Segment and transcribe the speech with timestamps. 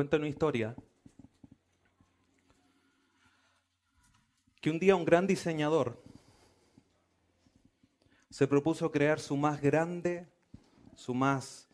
[0.00, 0.74] cuenta una historia
[4.62, 6.02] que un día un gran diseñador
[8.30, 10.26] se propuso crear su más grande,
[10.96, 11.68] su más,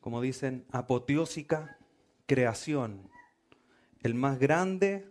[0.00, 1.76] como dicen, apoteósica
[2.24, 3.10] creación,
[4.02, 5.10] el más grande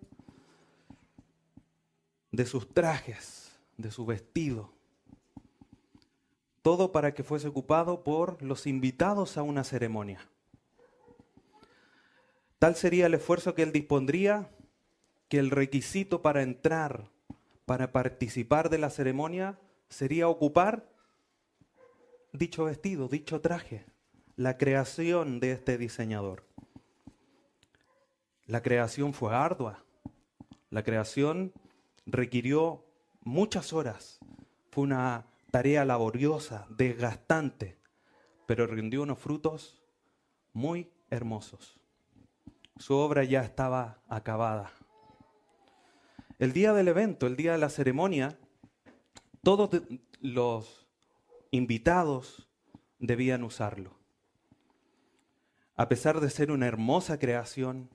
[2.32, 4.74] de sus trajes, de su vestido.
[6.64, 10.28] Todo para que fuese ocupado por los invitados a una ceremonia.
[12.60, 14.50] Tal sería el esfuerzo que él dispondría
[15.30, 17.10] que el requisito para entrar,
[17.66, 20.90] para participar de la ceremonia, sería ocupar
[22.34, 23.86] dicho vestido, dicho traje,
[24.36, 26.44] la creación de este diseñador.
[28.46, 29.86] La creación fue ardua.
[30.70, 31.54] La creación
[32.06, 32.84] requirió
[33.22, 34.20] muchas horas.
[34.72, 37.78] Fue una tarea laboriosa, desgastante,
[38.48, 39.82] pero rindió unos frutos
[40.52, 41.79] muy hermosos.
[42.80, 44.72] Su obra ya estaba acabada.
[46.40, 48.40] El día del evento, el día de la ceremonia,
[49.44, 49.70] todos
[50.22, 50.88] los
[51.52, 52.48] invitados
[52.98, 53.92] debían usarlo.
[55.76, 57.90] A pesar de ser una hermosa creación,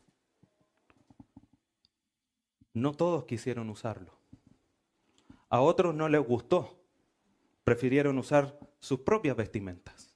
[2.74, 4.12] no todos quisieron usarlo.
[5.48, 6.78] A otros no les gustó.
[7.64, 10.12] Prefirieron usar sus propias vestimentas.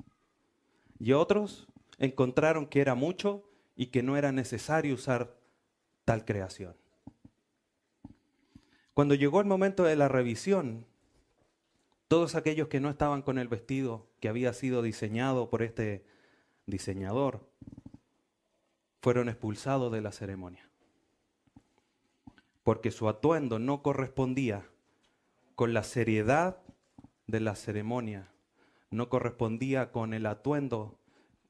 [0.98, 3.47] Y otros encontraron que era mucho
[3.78, 5.34] y que no era necesario usar
[6.04, 6.76] tal creación.
[8.92, 10.84] Cuando llegó el momento de la revisión,
[12.08, 16.04] todos aquellos que no estaban con el vestido que había sido diseñado por este
[16.66, 17.48] diseñador
[19.00, 20.68] fueron expulsados de la ceremonia
[22.68, 24.68] porque su atuendo no correspondía
[25.54, 26.58] con la seriedad
[27.26, 28.30] de la ceremonia,
[28.90, 30.98] no correspondía con el atuendo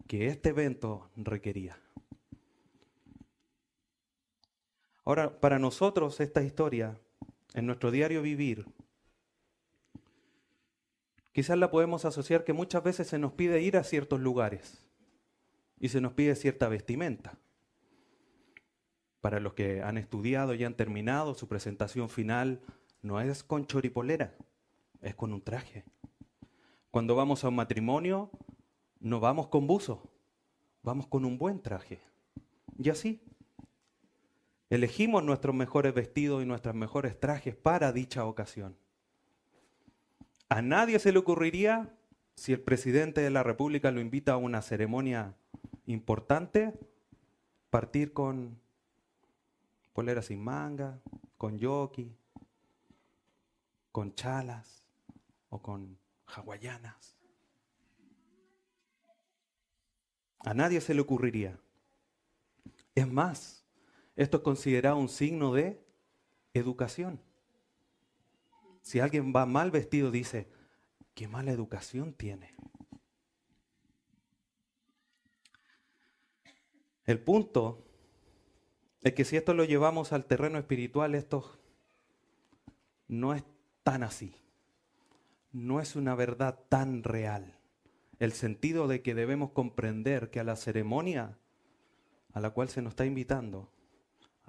[0.07, 1.77] que este evento requería.
[5.09, 7.01] Ahora, para nosotros esta historia,
[7.55, 8.67] en nuestro diario vivir,
[11.33, 14.87] quizás la podemos asociar que muchas veces se nos pide ir a ciertos lugares
[15.81, 17.39] y se nos pide cierta vestimenta.
[19.23, 22.61] Para los que han estudiado y han terminado, su presentación final
[23.01, 24.37] no es con choripolera,
[25.01, 25.87] es con un traje.
[26.91, 28.31] Cuando vamos a un matrimonio,
[29.01, 30.03] no vamos con buzo,
[30.83, 31.99] vamos con un buen traje.
[32.79, 33.23] Y así,
[34.71, 38.77] elegimos nuestros mejores vestidos y nuestros mejores trajes para dicha ocasión.
[40.49, 41.95] A nadie se le ocurriría,
[42.35, 45.35] si el presidente de la República lo invita a una ceremonia
[45.87, 46.73] importante,
[47.71, 48.59] partir con
[49.93, 51.01] polera sin manga,
[51.37, 52.15] con yoki,
[53.91, 54.87] con chalas
[55.51, 57.17] o con hawaianas.
[60.41, 61.59] A nadie se le ocurriría.
[62.95, 63.58] Es más,
[64.19, 65.81] esto es considerado un signo de
[66.53, 67.21] educación.
[68.83, 70.49] Si alguien va mal vestido, dice,
[71.15, 72.57] qué mala educación tiene.
[77.05, 77.87] El punto
[79.03, 81.57] es que si esto lo llevamos al terreno espiritual, esto
[83.07, 83.45] no es
[83.85, 84.35] tan así.
[85.53, 87.57] No es una verdad tan real.
[88.19, 91.39] El sentido de que debemos comprender que a la ceremonia
[92.33, 93.73] a la cual se nos está invitando,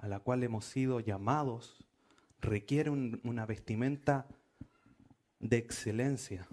[0.00, 1.84] a la cual hemos sido llamados,
[2.40, 4.26] requiere una vestimenta
[5.38, 6.48] de excelencia.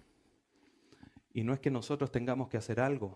[1.34, 3.16] Y no es que nosotros tengamos que hacer algo,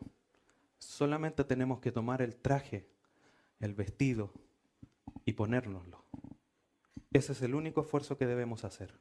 [0.77, 2.87] solamente tenemos que tomar el traje,
[3.59, 4.31] el vestido,
[5.25, 6.03] y ponérnoslo.
[7.11, 8.97] Ese es el único esfuerzo que debemos hacer.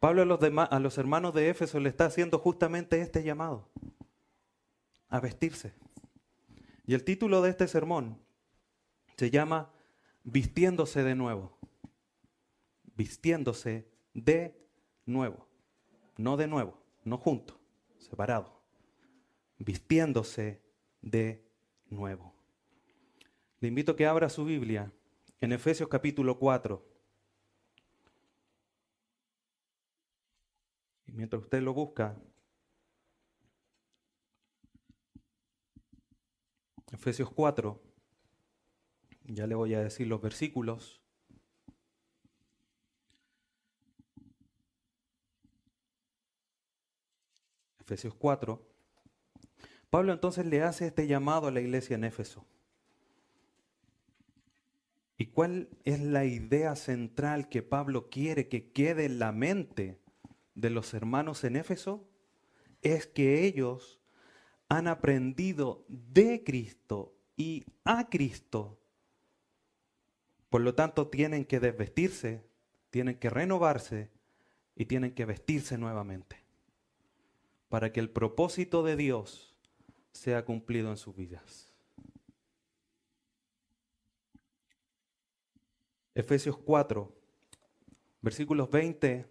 [0.00, 3.68] Pablo a los, a los hermanos de Éfeso le está haciendo justamente este llamado,
[5.08, 5.74] a vestirse.
[6.86, 8.18] Y el título de este sermón
[9.16, 9.72] se llama
[10.24, 11.58] Vistiéndose de nuevo.
[12.96, 14.56] Vistiéndose de
[15.06, 15.48] nuevo.
[16.16, 17.60] No de nuevo, no junto,
[17.98, 18.62] separado.
[19.58, 20.62] Vistiéndose
[21.00, 21.44] de
[21.90, 22.34] nuevo.
[23.60, 24.92] Le invito a que abra su Biblia
[25.40, 26.86] en Efesios capítulo 4.
[31.06, 32.16] Y mientras usted lo busca,
[36.92, 37.83] Efesios 4,
[39.24, 41.00] ya le voy a decir los versículos.
[47.80, 48.66] Efesios 4.
[49.90, 52.46] Pablo entonces le hace este llamado a la iglesia en Éfeso.
[55.16, 60.00] ¿Y cuál es la idea central que Pablo quiere que quede en la mente
[60.54, 62.08] de los hermanos en Éfeso?
[62.82, 64.00] Es que ellos
[64.68, 68.80] han aprendido de Cristo y a Cristo.
[70.54, 72.40] Por lo tanto, tienen que desvestirse,
[72.90, 74.08] tienen que renovarse
[74.76, 76.44] y tienen que vestirse nuevamente
[77.68, 79.56] para que el propósito de Dios
[80.12, 81.72] sea cumplido en sus vidas.
[86.14, 87.12] Efesios 4,
[88.22, 89.26] versículos 20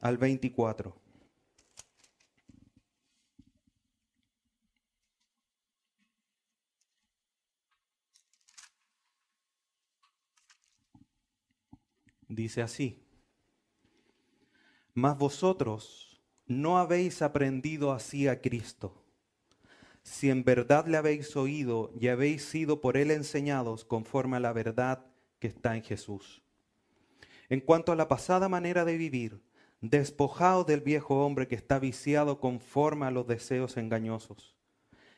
[0.00, 1.03] al 24.
[12.34, 13.00] Dice así,
[14.92, 19.00] mas vosotros no habéis aprendido así a Cristo.
[20.02, 24.52] Si en verdad le habéis oído y habéis sido por él enseñados conforme a la
[24.52, 25.06] verdad
[25.38, 26.42] que está en Jesús.
[27.48, 29.40] En cuanto a la pasada manera de vivir,
[29.80, 34.56] despojaos del viejo hombre que está viciado conforme a los deseos engañosos,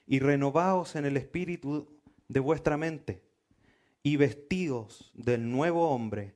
[0.06, 1.98] y renovaos en el espíritu
[2.28, 3.22] de vuestra mente,
[4.02, 6.35] y vestíos del nuevo hombre,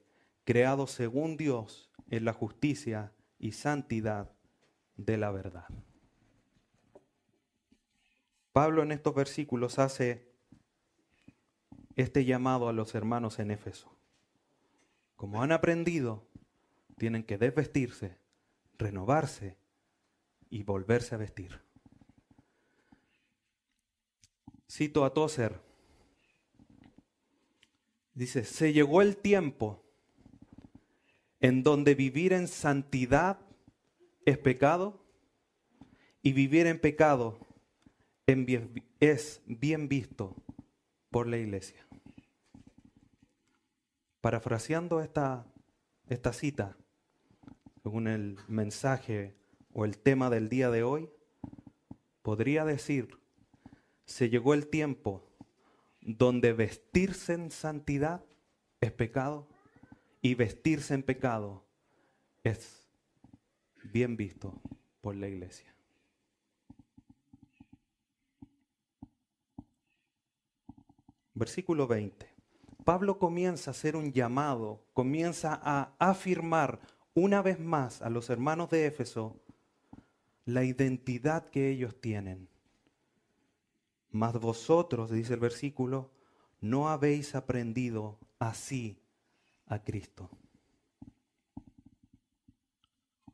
[0.50, 4.32] creado según Dios en la justicia y santidad
[4.96, 5.68] de la verdad.
[8.50, 10.28] Pablo en estos versículos hace
[11.94, 13.96] este llamado a los hermanos en Éfeso.
[15.14, 16.26] Como han aprendido,
[16.98, 18.18] tienen que desvestirse,
[18.76, 19.56] renovarse
[20.48, 21.60] y volverse a vestir.
[24.68, 25.60] Cito a Tozer.
[28.14, 29.86] Dice, se llegó el tiempo
[31.40, 33.38] en donde vivir en santidad
[34.26, 35.04] es pecado
[36.22, 37.38] y vivir en pecado
[39.00, 40.36] es bien visto
[41.10, 41.86] por la iglesia.
[44.20, 45.46] Parafraseando esta,
[46.08, 46.76] esta cita,
[47.82, 49.34] según el mensaje
[49.72, 51.10] o el tema del día de hoy,
[52.22, 53.18] podría decir,
[54.04, 55.26] se llegó el tiempo
[56.02, 58.24] donde vestirse en santidad
[58.80, 59.48] es pecado
[60.22, 61.64] y vestirse en pecado
[62.42, 62.86] es
[63.84, 64.60] bien visto
[65.00, 65.74] por la iglesia.
[71.34, 72.28] Versículo 20.
[72.84, 76.80] Pablo comienza a hacer un llamado, comienza a afirmar
[77.14, 79.40] una vez más a los hermanos de Éfeso
[80.44, 82.48] la identidad que ellos tienen.
[84.10, 86.10] Mas vosotros, dice el versículo,
[86.60, 89.00] no habéis aprendido así
[89.70, 90.28] a Cristo.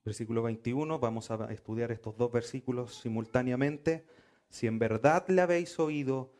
[0.05, 4.07] Versículo 21, vamos a estudiar estos dos versículos simultáneamente.
[4.49, 6.33] Si en verdad le habéis oído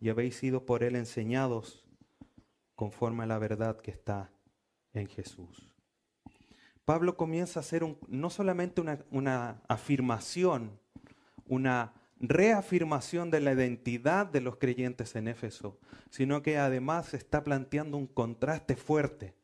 [0.00, 1.86] y habéis sido por él enseñados
[2.74, 4.30] conforme a la verdad que está
[4.92, 5.72] en Jesús.
[6.84, 10.78] Pablo comienza a hacer un, no solamente una, una afirmación,
[11.46, 15.78] una reafirmación de la identidad de los creyentes en Éfeso,
[16.10, 19.34] sino que además está planteando un contraste fuerte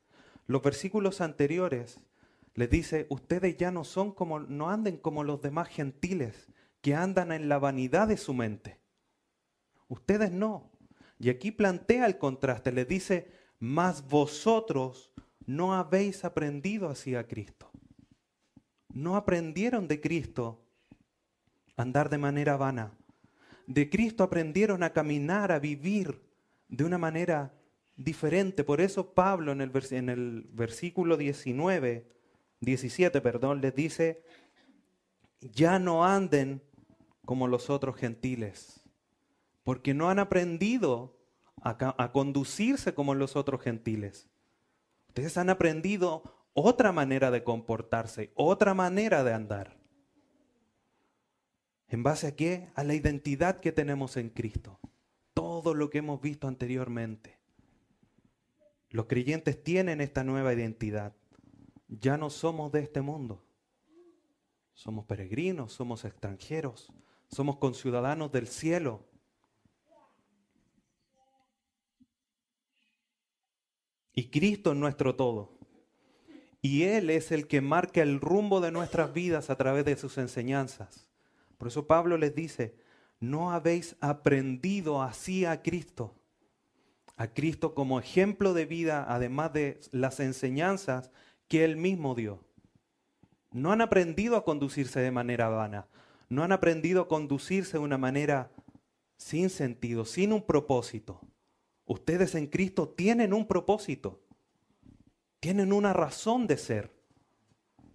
[0.50, 2.00] los versículos anteriores
[2.54, 6.48] les dice, ustedes ya no son como, no anden como los demás gentiles
[6.80, 8.80] que andan en la vanidad de su mente.
[9.86, 10.72] Ustedes no.
[11.20, 15.12] Y aquí plantea el contraste, les dice, mas vosotros
[15.46, 17.70] no habéis aprendido así a Cristo.
[18.92, 20.66] No aprendieron de Cristo
[21.76, 22.98] andar de manera vana.
[23.68, 26.20] De Cristo aprendieron a caminar, a vivir
[26.66, 27.54] de una manera
[28.04, 28.64] diferente.
[28.64, 32.06] Por eso Pablo en el, versículo 19,
[32.60, 34.22] 17, perdón, les dice,
[35.40, 36.62] ya no anden
[37.24, 38.82] como los otros gentiles,
[39.62, 41.18] porque no han aprendido
[41.62, 44.28] a, a conducirse como los otros gentiles.
[45.08, 46.22] Ustedes han aprendido
[46.54, 49.78] otra manera de comportarse, otra manera de andar.
[51.88, 52.68] ¿En base a qué?
[52.74, 54.78] A la identidad que tenemos en Cristo.
[55.34, 57.39] Todo lo que hemos visto anteriormente.
[58.90, 61.14] Los creyentes tienen esta nueva identidad.
[61.88, 63.44] Ya no somos de este mundo.
[64.74, 66.92] Somos peregrinos, somos extranjeros,
[67.28, 69.04] somos conciudadanos del cielo.
[74.12, 75.56] Y Cristo es nuestro todo.
[76.60, 80.18] Y Él es el que marca el rumbo de nuestras vidas a través de sus
[80.18, 81.08] enseñanzas.
[81.58, 82.74] Por eso Pablo les dice,
[83.20, 86.19] no habéis aprendido así a Cristo
[87.20, 91.10] a Cristo como ejemplo de vida, además de las enseñanzas
[91.48, 92.42] que Él mismo dio.
[93.52, 95.86] No han aprendido a conducirse de manera vana,
[96.30, 98.50] no han aprendido a conducirse de una manera
[99.18, 101.20] sin sentido, sin un propósito.
[101.84, 104.22] Ustedes en Cristo tienen un propósito,
[105.40, 106.90] tienen una razón de ser.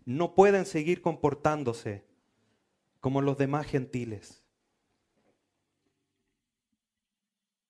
[0.05, 2.05] No pueden seguir comportándose
[3.00, 4.45] como los demás gentiles.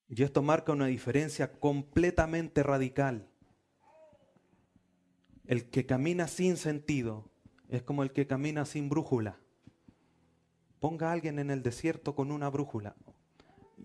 [0.08, 3.28] Y esto marca una diferencia completamente radical.
[5.46, 7.32] El que camina sin sentido
[7.70, 9.40] es como el que camina sin brújula.
[10.80, 12.96] Ponga a alguien en el desierto con una brújula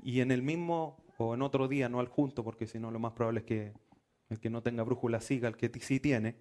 [0.02, 2.98] y en el mismo o en otro día, no al junto, porque si no lo
[2.98, 3.72] más probable es que
[4.30, 6.36] el que no tenga brújula siga al que sí tiene,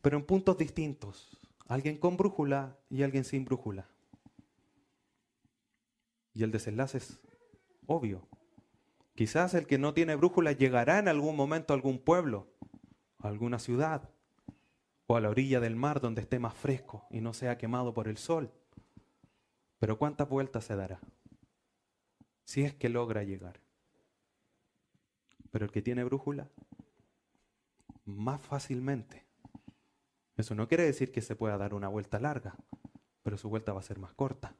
[0.00, 1.36] pero en puntos distintos.
[1.66, 3.88] Alguien con brújula y alguien sin brújula.
[6.34, 7.18] Y el desenlace es
[7.86, 8.28] obvio.
[9.18, 12.46] Quizás el que no tiene brújula llegará en algún momento a algún pueblo,
[13.18, 14.10] a alguna ciudad,
[15.08, 18.06] o a la orilla del mar donde esté más fresco y no sea quemado por
[18.06, 18.52] el sol.
[19.80, 21.00] Pero ¿cuántas vueltas se dará?
[22.44, 23.58] Si es que logra llegar.
[25.50, 26.48] Pero el que tiene brújula,
[28.04, 29.26] más fácilmente.
[30.36, 32.54] Eso no quiere decir que se pueda dar una vuelta larga,
[33.24, 34.54] pero su vuelta va a ser más corta.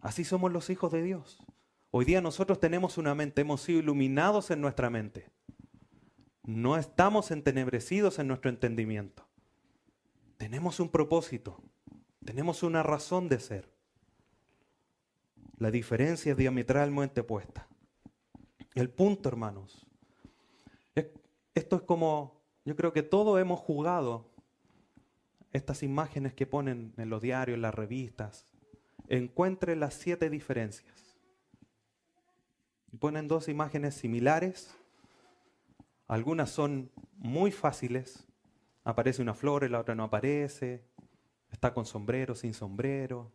[0.00, 1.38] Así somos los hijos de Dios.
[1.90, 5.30] Hoy día nosotros tenemos una mente, hemos sido iluminados en nuestra mente.
[6.42, 9.26] No estamos entenebrecidos en nuestro entendimiento.
[10.36, 11.62] Tenemos un propósito,
[12.24, 13.72] tenemos una razón de ser.
[15.56, 17.68] La diferencia es diametralmente opuesta.
[18.74, 19.86] El punto, hermanos,
[21.54, 24.30] esto es como, yo creo que todos hemos jugado
[25.52, 28.46] estas imágenes que ponen en los diarios, en las revistas.
[29.08, 30.97] Encuentre las siete diferencias.
[32.98, 34.74] Ponen dos imágenes similares.
[36.06, 38.26] Algunas son muy fáciles.
[38.84, 40.84] Aparece una flor y la otra no aparece.
[41.50, 43.32] Está con sombrero, sin sombrero.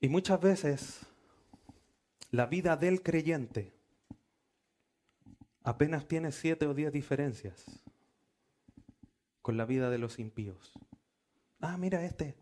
[0.00, 1.06] Y muchas veces
[2.30, 3.72] la vida del creyente
[5.62, 7.64] apenas tiene siete o diez diferencias
[9.42, 10.72] con la vida de los impíos.
[11.60, 12.36] Ah, mira este.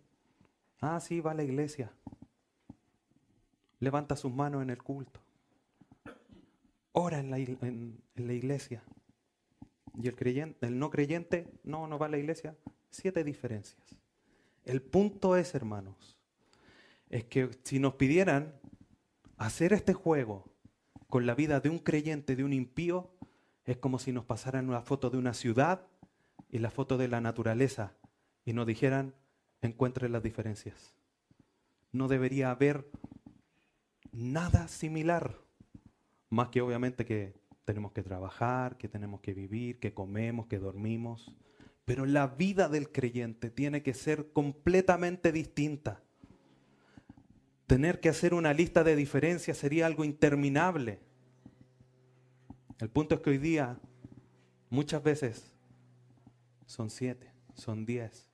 [0.80, 1.92] Ah, sí, va a la iglesia.
[3.80, 5.20] Levanta sus manos en el culto.
[6.92, 8.82] Ora en la, iglesia.
[9.94, 12.56] Y el, creyente, el no creyente, no, no va a la iglesia.
[12.90, 13.82] Siete diferencias.
[14.64, 16.18] El punto es, hermanos,
[17.10, 18.58] es que si nos pidieran
[19.36, 20.44] hacer este juego
[21.08, 23.10] con la vida de un creyente, de un impío,
[23.64, 25.86] es como si nos pasaran una foto de una ciudad
[26.50, 27.94] y la foto de la naturaleza
[28.44, 29.14] y nos dijeran,
[29.60, 30.94] encuentre las diferencias.
[31.92, 32.88] No debería haber
[34.16, 35.38] nada similar,
[36.30, 41.34] más que obviamente que tenemos que trabajar, que tenemos que vivir, que comemos, que dormimos.
[41.84, 46.02] Pero la vida del creyente tiene que ser completamente distinta.
[47.66, 51.00] Tener que hacer una lista de diferencias sería algo interminable.
[52.78, 53.78] El punto es que hoy día
[54.70, 55.54] muchas veces
[56.66, 58.30] son siete, son diez,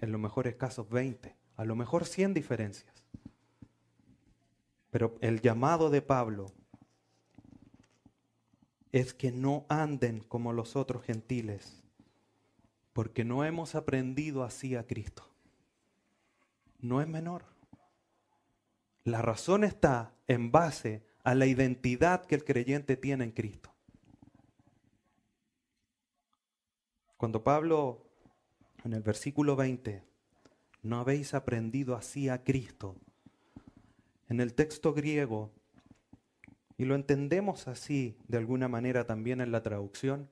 [0.00, 2.93] en los mejores casos veinte, a lo mejor cien diferencias.
[4.94, 6.52] Pero el llamado de Pablo
[8.92, 11.82] es que no anden como los otros gentiles,
[12.92, 15.28] porque no hemos aprendido así a Cristo.
[16.78, 17.44] No es menor.
[19.02, 23.74] La razón está en base a la identidad que el creyente tiene en Cristo.
[27.16, 28.06] Cuando Pablo,
[28.84, 30.04] en el versículo 20,
[30.82, 32.94] no habéis aprendido así a Cristo,
[34.28, 35.52] en el texto griego
[36.76, 40.28] y lo entendemos así de alguna manera también en la traducción,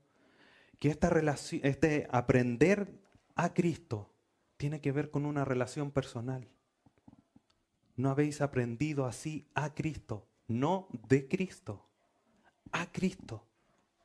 [0.78, 3.00] que esta relación, este aprender
[3.36, 4.12] a Cristo
[4.56, 6.48] tiene que ver con una relación personal.
[7.96, 11.88] No habéis aprendido así a Cristo, no de Cristo,
[12.72, 13.46] a Cristo,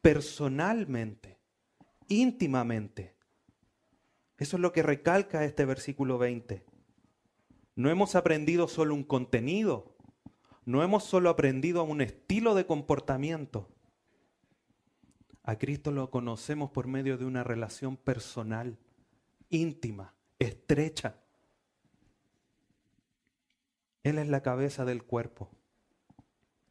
[0.01, 1.39] personalmente,
[2.07, 3.15] íntimamente.
[4.37, 6.63] Eso es lo que recalca este versículo 20.
[7.77, 9.95] No hemos aprendido solo un contenido,
[10.65, 13.69] no hemos solo aprendido un estilo de comportamiento.
[15.43, 18.79] A Cristo lo conocemos por medio de una relación personal,
[19.51, 21.17] íntima, estrecha.
[24.01, 25.51] Él es la cabeza del cuerpo.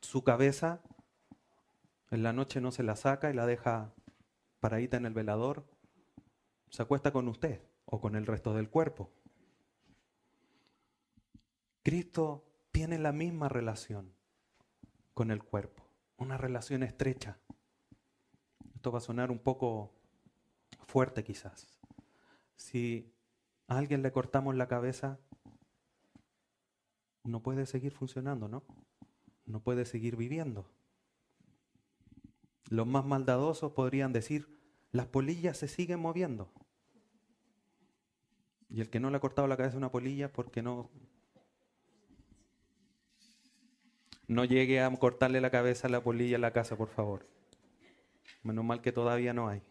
[0.01, 0.83] Su cabeza
[2.11, 3.95] en la noche no se la saca y la deja
[4.59, 5.69] paradita en el velador.
[6.69, 9.13] Se acuesta con usted o con el resto del cuerpo.
[11.87, 14.13] Cristo tiene la misma relación
[15.15, 15.85] con el cuerpo,
[16.17, 17.39] una relación estrecha.
[18.75, 19.95] Esto va a sonar un poco
[20.89, 21.79] fuerte quizás.
[22.57, 23.15] Si
[23.69, 25.21] a alguien le cortamos la cabeza,
[27.23, 28.65] no puede seguir funcionando, ¿no?
[29.45, 30.69] No puede seguir viviendo.
[32.69, 34.59] Los más maldadosos podrían decir,
[34.91, 36.51] las polillas se siguen moviendo.
[38.71, 40.91] Y el que no le ha cortado la cabeza a una polilla porque no
[44.29, 47.27] No llegue a cortarle la cabeza a la polilla en la casa, por favor.
[48.43, 49.63] Menos mal que todavía no hay.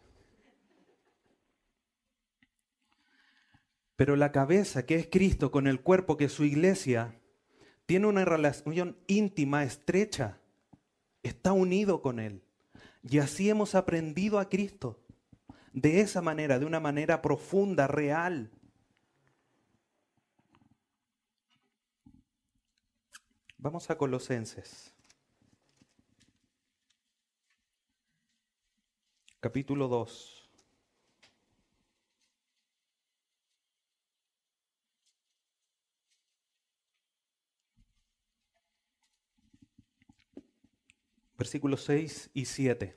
[3.96, 7.20] Pero la cabeza, que es Cristo, con el cuerpo, que es su iglesia,
[7.86, 10.40] tiene una relación íntima, estrecha.
[11.24, 12.42] Está unido con Él.
[13.04, 15.00] Y así hemos aprendido a Cristo.
[15.72, 18.52] De esa manera, de una manera profunda, real.
[23.66, 24.94] Vamos a Colosenses.
[29.40, 30.48] Capítulo 2.
[41.40, 42.96] versículos 6 y 7.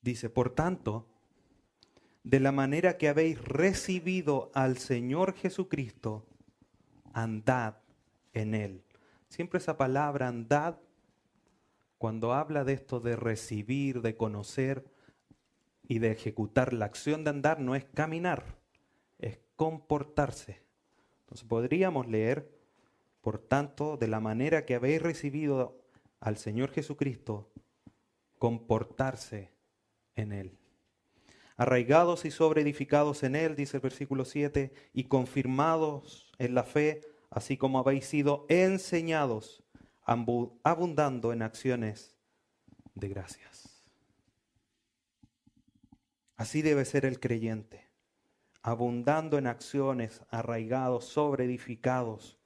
[0.00, 1.15] Dice, por tanto,
[2.26, 6.26] de la manera que habéis recibido al Señor Jesucristo,
[7.12, 7.76] andad
[8.32, 8.82] en Él.
[9.28, 10.80] Siempre esa palabra andad,
[11.98, 14.84] cuando habla de esto de recibir, de conocer
[15.86, 18.56] y de ejecutar la acción de andar, no es caminar,
[19.20, 20.64] es comportarse.
[21.20, 22.50] Entonces podríamos leer,
[23.20, 25.80] por tanto, de la manera que habéis recibido
[26.18, 27.52] al Señor Jesucristo,
[28.40, 29.52] comportarse
[30.16, 30.58] en Él.
[31.56, 37.56] Arraigados y sobreedificados en Él, dice el versículo 7, y confirmados en la fe, así
[37.56, 39.64] como habéis sido enseñados,
[40.04, 42.16] abundando en acciones
[42.94, 43.90] de gracias.
[46.36, 47.86] Así debe ser el creyente
[48.66, 52.36] abundando en acciones, arraigados, sobreedificados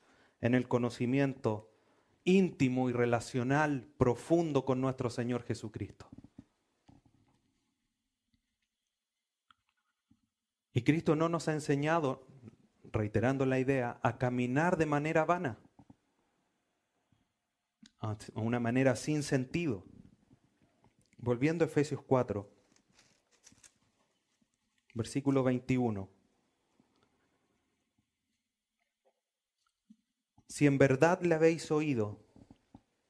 [0.43, 1.73] en el conocimiento
[2.25, 6.11] íntimo y relacional profundo con nuestro Señor Jesucristo.
[10.81, 12.27] Y Cristo no nos ha enseñado,
[12.85, 15.59] reiterando la idea, a caminar de manera vana,
[17.99, 19.85] a una manera sin sentido.
[21.19, 22.51] Volviendo a Efesios 4,
[24.95, 26.09] versículo 21.
[30.47, 32.25] Si en verdad le habéis oído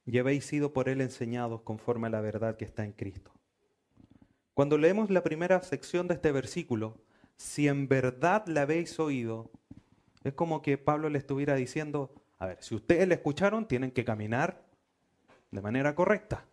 [0.06, 3.30] y habéis sido por él enseñados conforme a la verdad que está en Cristo.
[4.54, 7.00] Cuando leemos la primera sección de este versículo,
[7.40, 9.50] si en verdad le habéis oído,
[10.24, 14.04] es como que Pablo le estuviera diciendo, a ver, si ustedes le escucharon, tienen que
[14.04, 14.62] caminar
[15.50, 16.44] de manera correcta.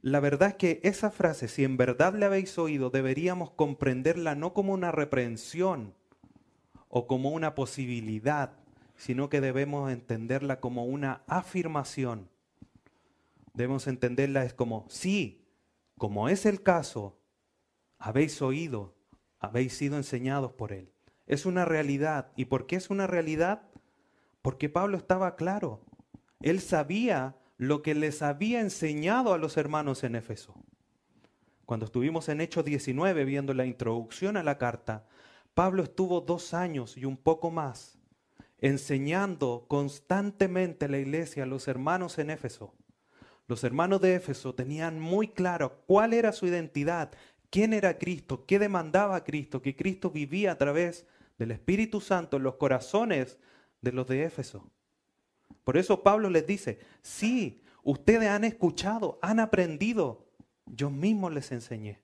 [0.00, 4.52] La verdad es que esa frase, si en verdad le habéis oído, deberíamos comprenderla no
[4.52, 5.94] como una reprensión
[6.88, 8.50] o como una posibilidad,
[8.96, 12.28] sino que debemos entenderla como una afirmación.
[13.54, 15.46] Debemos entenderla es como, sí,
[15.98, 17.16] como es el caso,
[18.06, 18.94] habéis oído,
[19.40, 20.92] habéis sido enseñados por Él.
[21.26, 22.30] Es una realidad.
[22.36, 23.62] ¿Y por qué es una realidad?
[24.42, 25.80] Porque Pablo estaba claro.
[26.40, 30.54] Él sabía lo que les había enseñado a los hermanos en Éfeso.
[31.64, 35.08] Cuando estuvimos en Hechos 19 viendo la introducción a la carta,
[35.54, 37.98] Pablo estuvo dos años y un poco más
[38.58, 42.72] enseñando constantemente a la iglesia, a los hermanos en Éfeso.
[43.48, 47.12] Los hermanos de Éfeso tenían muy claro cuál era su identidad,
[47.56, 51.06] quién era Cristo, qué demandaba Cristo, que Cristo vivía a través
[51.38, 53.38] del Espíritu Santo en los corazones
[53.80, 54.70] de los de Éfeso.
[55.64, 60.26] Por eso Pablo les dice, sí, ustedes han escuchado, han aprendido,
[60.66, 62.02] yo mismo les enseñé.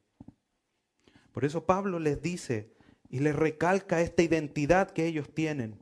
[1.32, 2.72] Por eso Pablo les dice
[3.10, 5.78] y les recalca esta identidad que ellos tienen.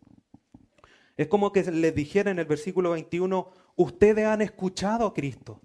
[1.16, 5.60] Es como que les dijera en el versículo 21, ustedes han escuchado a Cristo.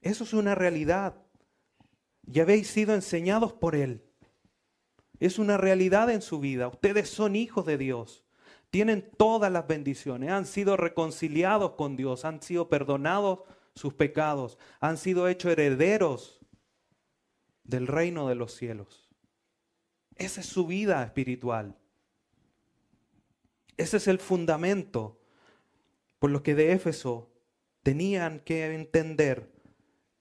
[0.00, 1.25] Eso es una realidad.
[2.26, 4.02] Y habéis sido enseñados por Él.
[5.20, 6.68] Es una realidad en su vida.
[6.68, 8.26] Ustedes son hijos de Dios
[8.70, 13.40] tienen todas las bendiciones, han sido reconciliados con Dios, han sido perdonados
[13.74, 16.40] sus pecados, han sido hechos herederos
[17.64, 19.08] del reino de los cielos.
[20.16, 21.76] Esa es su vida espiritual.
[23.76, 25.20] Ese es el fundamento
[26.18, 27.30] por lo que de Éfeso
[27.82, 29.52] tenían que entender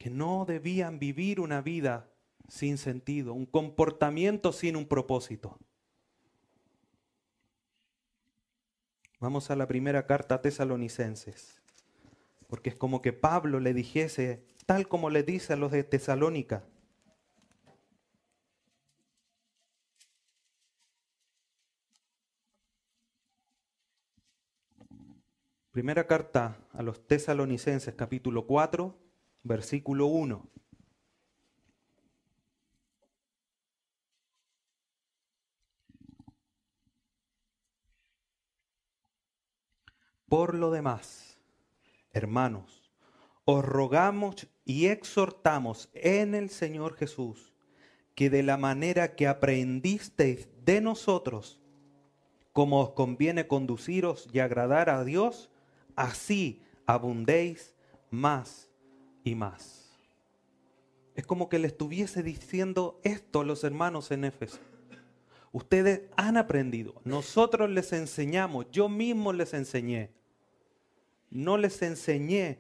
[0.05, 2.11] que no debían vivir una vida
[2.47, 5.57] sin sentido, un comportamiento sin un propósito.
[9.19, 11.59] Vamos a la primera carta a tesalonicenses,
[12.47, 16.63] porque es como que Pablo le dijese, tal como le dice a los de Tesalónica,
[25.71, 29.04] Primera carta a los tesalonicenses, capítulo 4,
[29.45, 30.49] versículo 1.
[40.27, 41.38] Por lo demás,
[42.12, 42.91] hermanos,
[43.45, 47.53] os rogamos y exhortamos en el Señor Jesús
[48.15, 51.62] que de la manera que aprendisteis de nosotros,
[52.51, 55.51] como os conviene conduciros y agradar a Dios,
[55.95, 57.75] así abundéis
[58.10, 58.64] más
[59.25, 59.91] y más.
[61.15, 64.59] Es como que le estuviese diciendo esto a los hermanos en Éfeso.
[65.51, 70.11] Ustedes han aprendido, nosotros les enseñamos, yo mismo les enseñé.
[71.29, 72.59] No les enseñé,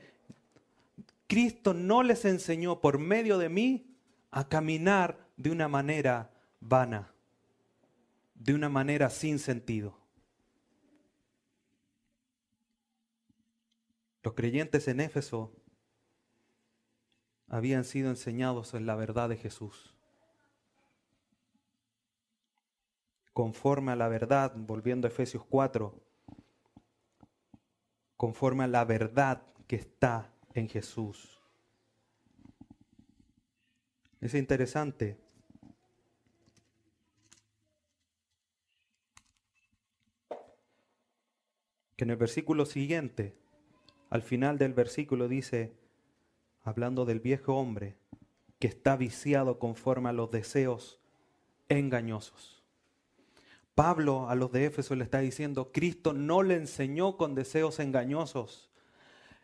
[1.27, 3.95] Cristo no les enseñó por medio de mí
[4.31, 7.13] a caminar de una manera vana,
[8.33, 9.97] de una manera sin sentido.
[14.23, 15.53] Los creyentes en Éfeso
[17.47, 19.93] habían sido enseñados en la verdad de Jesús.
[23.33, 25.93] Conforme a la verdad, volviendo a Efesios 4,
[28.17, 31.39] conforme a la verdad que está en Jesús.
[34.21, 35.17] Es interesante.
[41.97, 43.37] Que en el versículo siguiente,
[44.09, 45.77] al final del versículo dice,
[46.65, 47.95] hablando del viejo hombre,
[48.59, 50.99] que está viciado conforme a los deseos
[51.69, 52.63] engañosos.
[53.75, 58.71] Pablo a los de Éfeso le está diciendo, Cristo no le enseñó con deseos engañosos.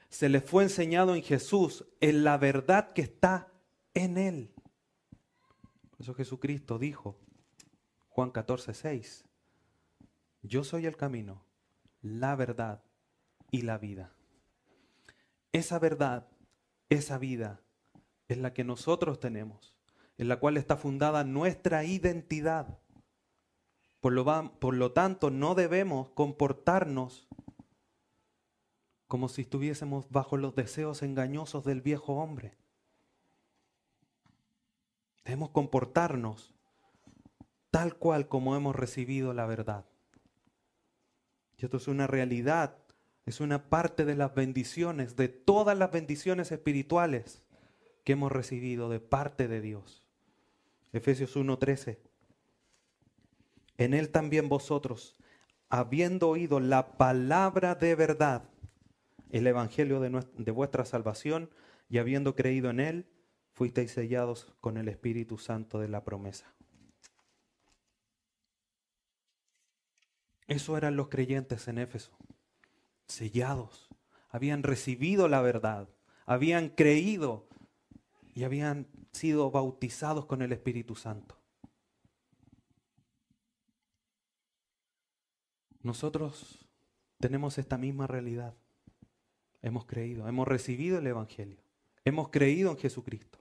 [0.09, 3.51] Se le fue enseñado en Jesús, en la verdad que está
[3.93, 4.53] en Él.
[5.91, 7.17] Por eso Jesucristo dijo,
[8.09, 9.25] Juan 14, 6,
[10.41, 11.45] yo soy el camino,
[12.01, 12.83] la verdad
[13.51, 14.11] y la vida.
[15.51, 16.30] Esa verdad,
[16.91, 17.61] esa vida
[18.27, 19.73] es la que nosotros tenemos,
[20.17, 22.79] en la cual está fundada nuestra identidad.
[24.01, 27.29] Por lo, tanto, no debemos comportarnos
[29.07, 32.57] como si estuviésemos bajo los deseos engañosos del viejo hombre.
[35.23, 36.53] Debemos comportarnos
[37.69, 39.85] tal cual como hemos recibido la verdad.
[41.57, 42.77] Y esto es una realidad,
[43.25, 47.43] es una parte de las bendiciones, de todas las bendiciones espirituales
[48.03, 50.07] que hemos recibido de parte de Dios.
[50.91, 51.99] Efesios 1:13.
[53.77, 55.15] En él también vosotros,
[55.69, 58.49] habiendo oído la palabra de verdad,
[59.29, 61.49] el evangelio de, de vuestra salvación,
[61.89, 63.05] y habiendo creído en él,
[63.51, 66.53] fuisteis sellados con el Espíritu Santo de la promesa.
[70.47, 72.17] Eso eran los creyentes en Éfeso,
[73.11, 73.89] sellados,
[74.29, 75.89] habían recibido la verdad,
[76.25, 77.47] habían creído
[78.33, 81.37] y habían sido bautizados con el Espíritu Santo.
[85.83, 86.67] Nosotros
[87.19, 88.53] tenemos esta misma realidad.
[89.61, 91.59] Hemos creído, hemos recibido el Evangelio,
[92.03, 93.39] hemos creído en Jesucristo,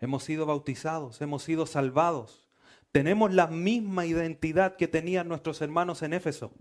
[0.00, 2.48] hemos sido bautizados, hemos sido salvados.
[2.92, 6.52] Tenemos la misma identidad que tenían nuestros hermanos en Éfeso.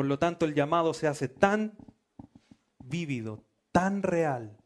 [0.00, 1.76] Por lo tanto, el llamado se hace tan
[2.78, 4.56] vívido, tan real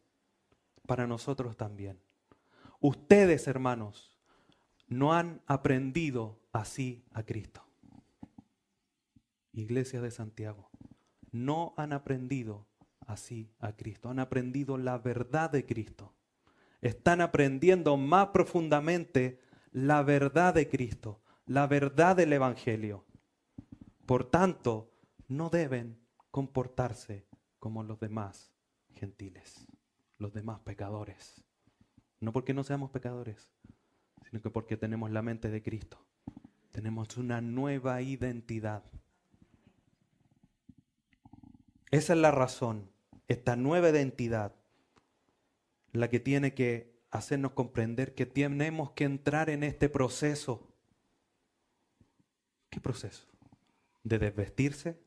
[0.87, 1.99] para nosotros también.
[2.79, 4.17] Ustedes, hermanos,
[4.87, 7.67] no han aprendido así a Cristo
[9.51, 10.69] iglesia de Santiago,
[11.33, 12.65] no han aprendido
[13.05, 16.13] así a Cristo, han aprendido la verdad de Cristo.
[16.79, 19.41] Están aprendiendo más profundamente
[19.73, 23.03] la verdad de Cristo, la verdad del Evangelio.
[24.05, 24.94] Por tanto,
[25.27, 25.99] no deben
[26.31, 27.27] comportarse
[27.59, 28.51] como los demás
[28.93, 29.65] gentiles,
[30.17, 31.43] los demás pecadores.
[32.19, 33.51] No porque no seamos pecadores,
[34.29, 36.05] sino que porque tenemos la mente de Cristo.
[36.71, 38.83] Tenemos una nueva identidad.
[41.91, 42.91] Esa es la razón,
[43.27, 44.55] esta nueva identidad,
[45.93, 50.67] la que tiene que hacernos comprender que tenemos que entrar en este proceso.
[52.69, 53.27] ¿Qué proceso?
[54.03, 55.04] De desvestirse,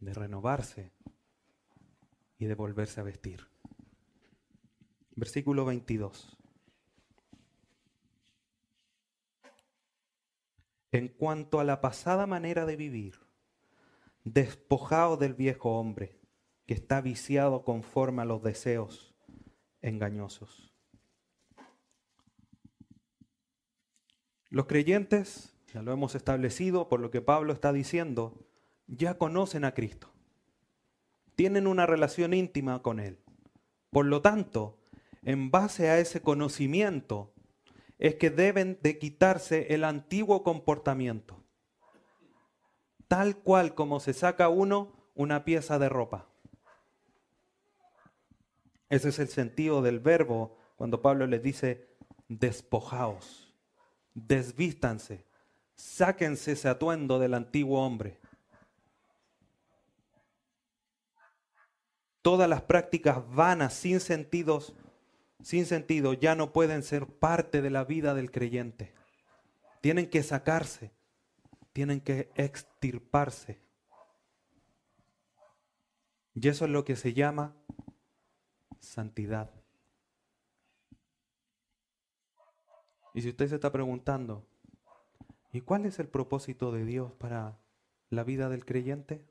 [0.00, 0.92] de renovarse
[2.38, 3.46] y de volverse a vestir.
[5.14, 6.36] Versículo 22.
[10.92, 13.20] En cuanto a la pasada manera de vivir,
[14.24, 16.18] despojado del viejo hombre
[16.66, 19.14] que está viciado conforme a los deseos
[19.82, 20.74] engañosos.
[24.48, 28.49] Los creyentes, ya lo hemos establecido por lo que Pablo está diciendo,
[28.90, 30.12] ya conocen a Cristo.
[31.34, 33.18] Tienen una relación íntima con Él.
[33.90, 34.78] Por lo tanto,
[35.22, 37.32] en base a ese conocimiento,
[37.98, 41.40] es que deben de quitarse el antiguo comportamiento
[43.10, 46.28] tal cual como se saca uno una pieza de ropa.
[48.88, 51.88] Ese es el sentido del verbo cuando Pablo les dice,
[52.28, 53.52] despojaos,
[54.14, 55.26] desvístanse,
[55.74, 58.19] sáquense ese atuendo del antiguo hombre.
[62.22, 64.74] Todas las prácticas vanas, sin sentidos,
[65.42, 68.92] sin sentido, ya no pueden ser parte de la vida del creyente.
[69.80, 70.92] Tienen que sacarse,
[71.72, 73.60] tienen que extirparse.
[76.34, 77.54] Y eso es lo que se llama
[78.80, 79.50] santidad.
[83.14, 84.46] Y si usted se está preguntando,
[85.52, 87.58] ¿y cuál es el propósito de Dios para
[88.08, 89.26] la vida del creyente?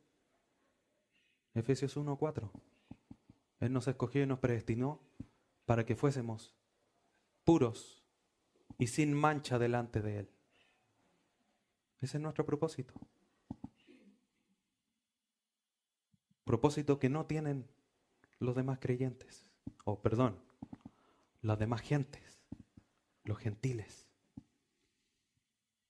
[1.53, 2.51] Efesios 1:4.
[3.59, 5.01] Él nos escogió y nos predestinó
[5.65, 6.55] para que fuésemos
[7.43, 8.03] puros
[8.77, 10.29] y sin mancha delante de Él.
[12.01, 12.93] Ese es nuestro propósito.
[16.45, 17.67] Propósito que no tienen
[18.39, 19.45] los demás creyentes,
[19.83, 20.41] o perdón,
[21.41, 22.41] las demás gentes,
[23.23, 24.07] los gentiles.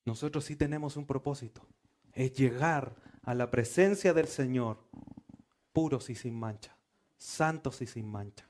[0.05, 1.67] Nosotros sí tenemos un propósito,
[2.13, 4.84] es llegar a la presencia del Señor
[5.71, 6.75] puros y sin mancha,
[7.19, 8.49] santos y sin mancha.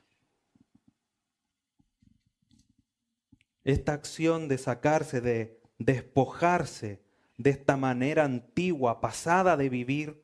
[3.64, 7.02] Esta acción de sacarse, de despojarse
[7.36, 10.22] de esta manera antigua, pasada de vivir,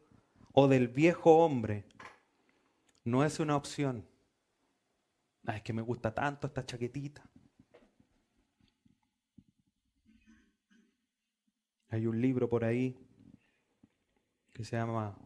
[0.52, 1.84] o del viejo hombre,
[3.04, 4.08] no es una opción.
[5.46, 7.28] es que me gusta tanto esta chaquetita.
[11.88, 12.98] Hay un libro por ahí
[14.52, 15.16] que se llama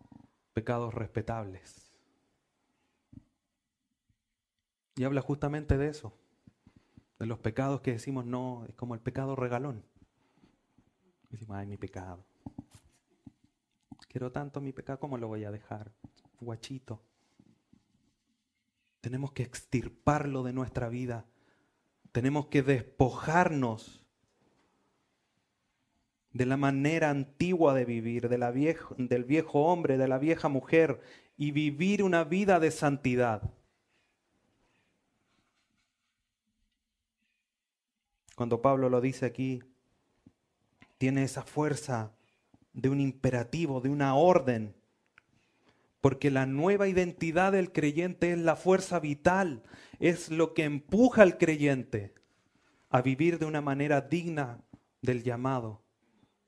[0.52, 1.89] Pecados Respetables.
[5.00, 6.12] Y habla justamente de eso,
[7.18, 9.82] de los pecados que decimos no, es como el pecado regalón.
[11.30, 12.22] Decimos, ay, mi pecado.
[14.10, 15.90] Quiero tanto mi pecado, ¿cómo lo voy a dejar?
[16.38, 17.00] Guachito.
[19.00, 21.24] Tenemos que extirparlo de nuestra vida.
[22.12, 24.04] Tenemos que despojarnos
[26.34, 31.00] de la manera antigua de vivir, de la del viejo hombre, de la vieja mujer,
[31.38, 33.50] y vivir una vida de santidad.
[38.40, 39.62] Cuando Pablo lo dice aquí,
[40.96, 42.14] tiene esa fuerza
[42.72, 44.74] de un imperativo, de una orden.
[46.00, 49.62] Porque la nueva identidad del creyente es la fuerza vital,
[49.98, 52.14] es lo que empuja al creyente
[52.88, 54.64] a vivir de una manera digna
[55.02, 55.82] del llamado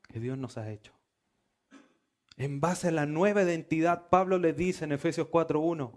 [0.08, 0.94] que Dios nos ha hecho.
[2.38, 5.92] En base a la nueva identidad, Pablo le dice en Efesios 4.1,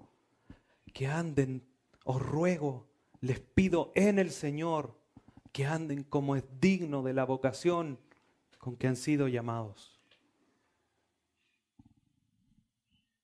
[0.91, 1.63] que anden,
[2.03, 2.85] os ruego,
[3.21, 5.04] les pido en el Señor,
[5.55, 7.97] que anden como es digno de la vocación
[8.57, 9.97] con que han sido llamados.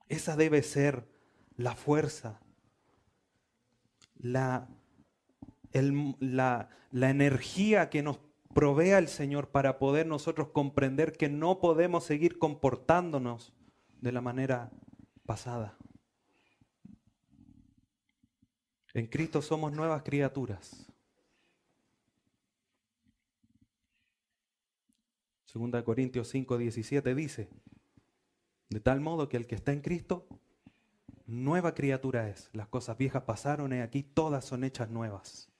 [0.07, 1.05] Esa debe ser
[1.57, 2.39] la fuerza,
[4.17, 4.69] la,
[5.73, 8.21] la, energía que nos
[8.53, 13.51] provea el Señor para poder nosotros comprender que no podemos seguir comportándonos
[13.99, 14.71] de la manera
[15.25, 15.77] pasada.
[18.93, 20.90] En Cristo somos nuevas criaturas.
[25.51, 27.49] Segunda Corintios 5, 17 dice,
[28.69, 30.25] de tal modo que el que está en Cristo,
[31.25, 32.49] nueva criatura es.
[32.53, 35.51] Las cosas viejas pasaron y aquí todas son hechas nuevas.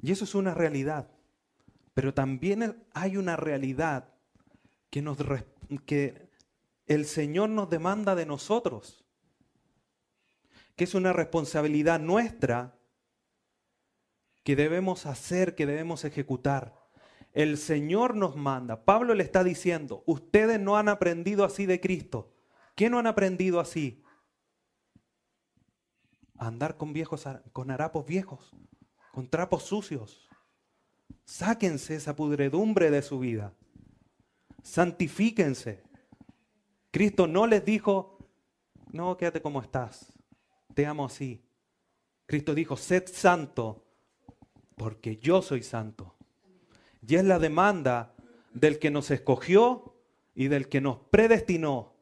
[0.00, 1.10] Y eso es una realidad.
[1.92, 4.14] Pero también hay una realidad
[4.88, 5.18] que, nos,
[5.84, 6.30] que
[6.86, 9.04] el Señor nos demanda de nosotros.
[10.74, 12.78] Que es una responsabilidad nuestra
[14.42, 16.83] que debemos hacer, que debemos ejecutar.
[17.34, 18.86] El Señor nos manda.
[18.86, 22.32] Pablo le está diciendo, ustedes no han aprendido así de Cristo.
[22.74, 24.04] ¿Qué no han aprendido así?
[26.38, 28.50] andar con viejos, con harapos viejos,
[29.12, 30.28] con trapos sucios.
[31.24, 33.54] Sáquense esa pudredumbre de su vida.
[34.62, 35.82] Santifíquense.
[36.90, 38.18] Cristo no les dijo,
[38.92, 40.12] no, quédate como estás.
[40.74, 41.44] Te amo así.
[42.26, 43.84] Cristo dijo, sed santo,
[44.76, 46.13] porque yo soy santo.
[47.06, 48.14] Y es la demanda
[48.52, 49.94] del que nos escogió
[50.34, 51.94] y del que nos predestinó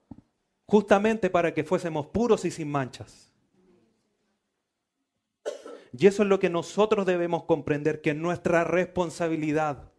[0.67, 3.33] justamente para que fuésemos puros y sin manchas.
[5.97, 9.93] Y eso es lo que nosotros debemos comprender, que nuestra responsabilidad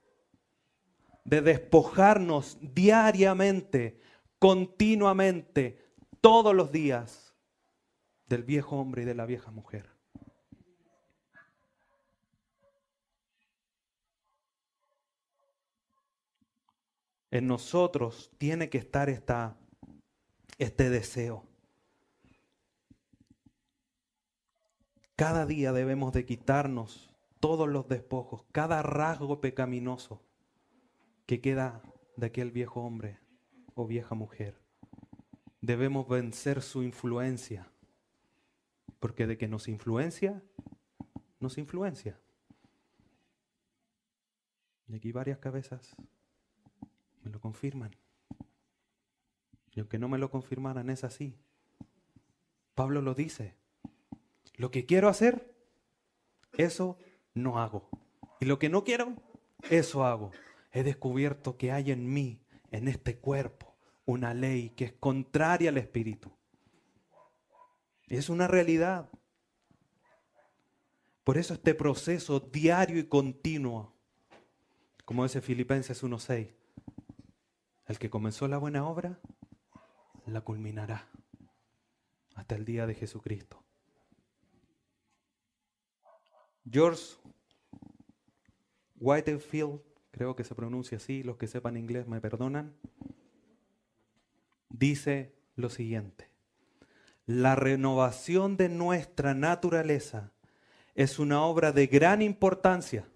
[1.23, 3.99] de despojarnos diariamente,
[4.39, 5.79] continuamente,
[6.19, 7.35] todos los días,
[8.27, 9.92] del viejo hombre y de la vieja mujer.
[17.33, 19.57] En nosotros tiene que estar esta,
[20.59, 21.43] este deseo.
[25.15, 30.21] Cada día debemos de quitarnos todos los despojos, cada rasgo pecaminoso
[31.25, 31.81] que queda
[32.17, 33.19] de aquel viejo hombre
[33.73, 34.61] o vieja mujer.
[35.59, 37.67] Debemos vencer su influencia,
[38.99, 40.43] porque de que nos influencia,
[41.39, 42.19] nos influencia.
[44.87, 45.95] Y aquí varias cabezas
[47.23, 47.95] me lo confirman.
[49.71, 51.37] Y aunque no me lo confirmaran, es así.
[52.75, 53.55] Pablo lo dice.
[54.55, 55.55] Lo que quiero hacer,
[56.53, 56.97] eso
[57.33, 57.89] no hago.
[58.39, 59.15] Y lo que no quiero,
[59.69, 60.31] eso hago.
[60.71, 65.77] He descubierto que hay en mí, en este cuerpo, una ley que es contraria al
[65.77, 66.31] Espíritu.
[68.07, 69.09] Es una realidad.
[71.23, 73.95] Por eso este proceso diario y continuo,
[75.05, 76.53] como dice Filipenses 1.6,
[77.87, 79.19] el que comenzó la buena obra,
[80.25, 81.07] la culminará
[82.35, 83.61] hasta el día de Jesucristo.
[86.69, 87.17] George
[88.99, 92.73] Whitefield, creo que se pronuncia así, los que sepan inglés me perdonan,
[94.69, 96.29] dice lo siguiente.
[97.25, 100.31] La renovación de nuestra naturaleza
[100.95, 103.07] es una obra de gran importancia,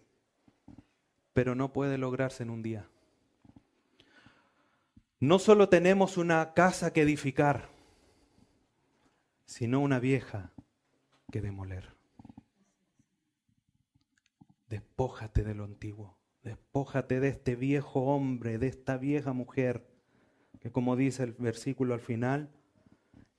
[1.34, 2.90] pero no puede lograrse en un día.
[5.20, 7.70] No solo tenemos una casa que edificar,
[9.46, 10.54] sino una vieja
[11.32, 11.96] que demoler.
[14.70, 19.90] Despójate de lo antiguo, despójate de este viejo hombre, de esta vieja mujer,
[20.60, 22.52] que como dice el versículo al final,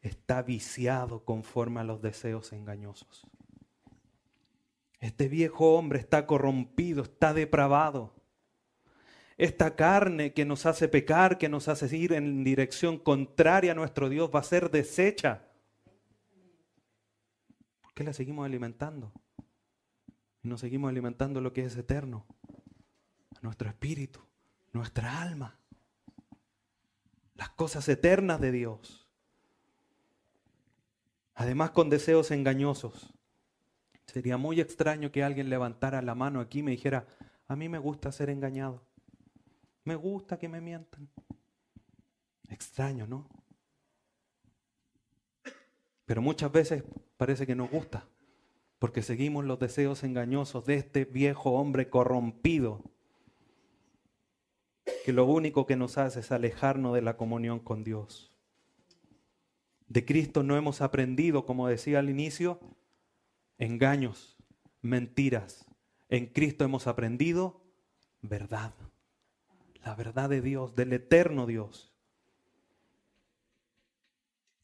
[0.01, 3.25] está viciado conforme a los deseos engañosos.
[4.99, 8.18] Este viejo hombre está corrompido, está depravado.
[9.39, 14.09] Esta carne que nos hace pecar, que nos hace ir en dirección contraria a nuestro
[14.09, 15.45] Dios, va a ser deshecha.
[17.81, 19.13] ¿Por qué la seguimos alimentando?
[20.43, 22.27] Y no seguimos alimentando lo que es eterno,
[23.41, 24.21] nuestro espíritu,
[24.73, 25.57] nuestra alma,
[27.37, 29.09] las cosas eternas de Dios.
[31.37, 33.15] Además con deseos engañosos.
[34.07, 37.07] Sería muy extraño que alguien levantara la mano aquí y me dijera,
[37.47, 38.88] a mí me gusta ser engañado.
[39.89, 41.09] Me gusta que me mientan.
[42.51, 43.27] Extraño, ¿no?
[46.05, 46.85] Pero muchas veces
[47.17, 48.07] parece que nos gusta,
[48.79, 52.85] porque seguimos los deseos engañosos de este viejo hombre corrompido,
[55.07, 58.31] que lo único que nos hace es alejarnos de la comunión con Dios.
[59.87, 62.61] De Cristo no hemos aprendido, como decía al inicio,
[63.57, 64.37] engaños,
[64.83, 65.65] mentiras.
[66.11, 67.65] En Cristo hemos aprendido
[68.21, 68.75] verdad
[69.89, 71.95] la verdad de Dios, del eterno Dios.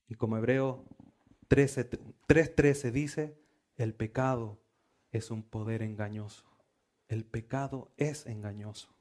[0.06, 0.84] Y como Hebreo
[1.48, 3.34] 3.13 dice,
[3.76, 4.60] el pecado
[5.12, 6.44] es un poder engañoso.
[7.08, 8.94] El pecado es engañoso.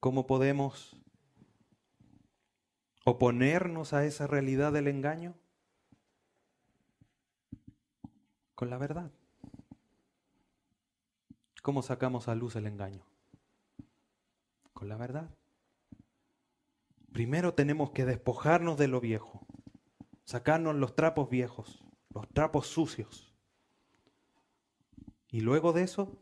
[0.00, 0.94] ¿Cómo podemos
[3.06, 5.34] oponernos a esa realidad del engaño?
[8.54, 9.10] Con la verdad.
[11.62, 13.09] ¿Cómo sacamos a luz el engaño?
[14.80, 15.28] Con la verdad.
[17.12, 19.46] Primero tenemos que despojarnos de lo viejo,
[20.24, 23.36] sacarnos los trapos viejos, los trapos sucios.
[25.28, 26.18] Y luego de eso,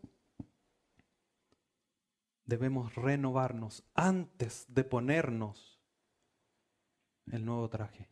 [2.46, 5.78] debemos renovarnos antes de ponernos
[7.30, 8.08] el nuevo traje.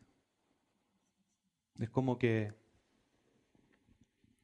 [1.77, 2.53] Es como que,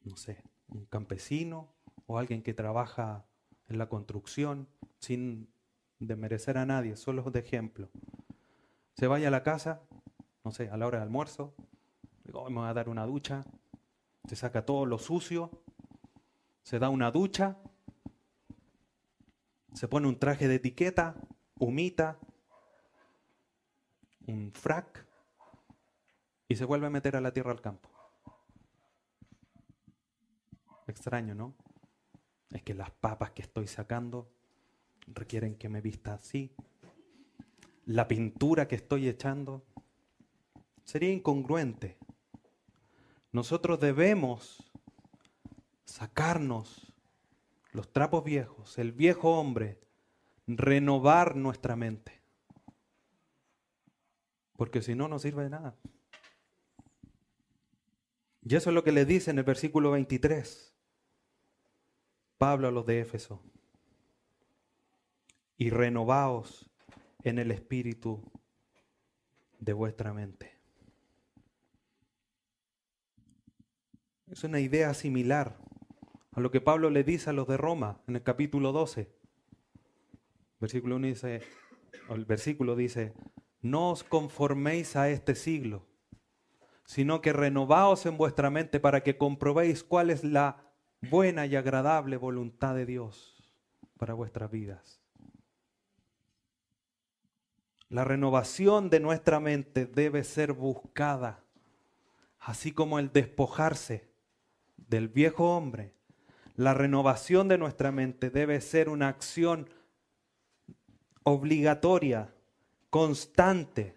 [0.04, 1.74] no sé, un campesino
[2.08, 3.26] o alguien que trabaja
[3.70, 4.68] en la construcción
[4.99, 5.53] sin
[6.08, 7.89] de merecer a nadie, solo de ejemplo.
[8.93, 9.82] Se vaya a la casa,
[10.43, 11.56] no sé, a la hora de almuerzo,
[12.24, 13.43] digo, me voy a dar una ducha,
[14.28, 15.64] se saca todo lo sucio,
[16.62, 17.58] se da una ducha,
[19.74, 21.16] se pone un traje de etiqueta,
[21.60, 22.20] humita,
[24.28, 25.06] un frac,
[26.47, 27.89] y se vuelve a meter a la tierra al campo.
[30.88, 31.56] Extraño, ¿no?
[32.51, 34.33] Es que las papas que estoy sacando
[35.08, 36.56] requieren que me vista así.
[37.86, 39.66] La pintura que estoy echando
[40.84, 41.97] sería incongruente.
[43.32, 44.72] Nosotros debemos
[45.86, 46.93] sacarnos
[47.72, 49.80] los trapos viejos, el viejo hombre,
[50.47, 52.22] renovar nuestra mente.
[54.56, 55.76] Porque si no, no sirve de nada.
[58.43, 60.74] Y eso es lo que le dice en el versículo 23.
[62.38, 63.41] Pablo a los de Éfeso
[65.64, 66.70] y renovaos
[67.24, 68.22] en el espíritu
[69.59, 70.59] de vuestra mente.
[74.28, 75.57] Es una idea similar
[76.34, 79.09] a lo que Pablo le dice a los de Roma en el capítulo 12.
[80.59, 81.41] Versículo 1 dice,
[82.09, 83.14] el versículo dice,
[83.61, 85.88] no os conforméis a este siglo,
[86.84, 90.74] sino que renovaos en vuestra mente para que comprobéis cuál es la
[91.09, 93.49] buena y agradable voluntad de Dios
[93.97, 95.03] para vuestras vidas.
[97.94, 101.44] La renovación de nuestra mente debe ser buscada,
[102.39, 104.10] así como el despojarse
[104.78, 105.94] del viejo hombre.
[106.56, 109.70] La renovación de nuestra mente debe ser una acción
[111.22, 112.34] obligatoria,
[112.89, 113.96] constante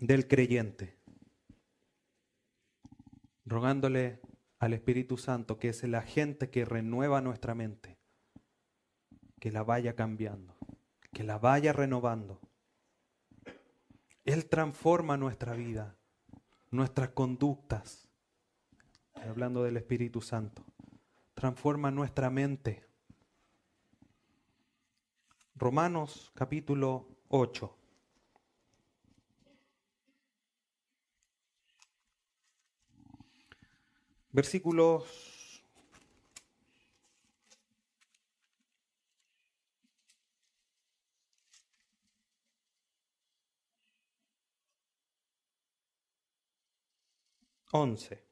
[0.00, 0.96] del creyente,
[3.44, 4.20] rogándole
[4.58, 7.98] al Espíritu Santo, que es el agente que renueva nuestra mente,
[9.38, 10.56] que la vaya cambiando,
[11.12, 12.40] que la vaya renovando.
[14.24, 15.96] Él transforma nuestra vida,
[16.70, 18.08] nuestras conductas,
[19.14, 20.64] hablando del Espíritu Santo,
[21.34, 22.86] transforma nuestra mente.
[25.54, 27.78] Romanos capítulo 8.
[34.30, 35.31] Versículos
[47.72, 48.22] once.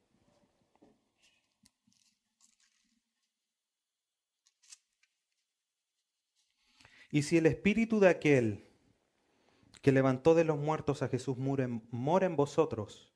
[7.10, 8.68] Y si el espíritu de aquel
[9.82, 13.12] que levantó de los muertos a Jesús mora en vosotros,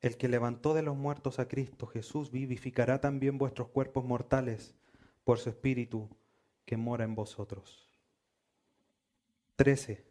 [0.00, 4.74] el que levantó de los muertos a Cristo Jesús vivificará también vuestros cuerpos mortales
[5.22, 6.10] por su Espíritu
[6.64, 7.88] que mora en vosotros.
[9.56, 10.04] 13.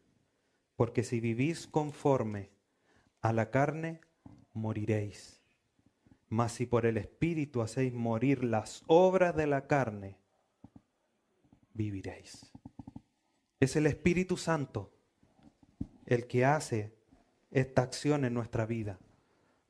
[0.76, 2.50] Porque si vivís conforme
[3.22, 4.02] a la carne,
[4.54, 5.42] moriréis.
[6.30, 10.18] Mas si por el Espíritu hacéis morir las obras de la carne,
[11.74, 12.52] viviréis.
[13.60, 14.94] Es el Espíritu Santo
[16.06, 16.98] el que hace
[17.52, 19.00] esta acción en nuestra vida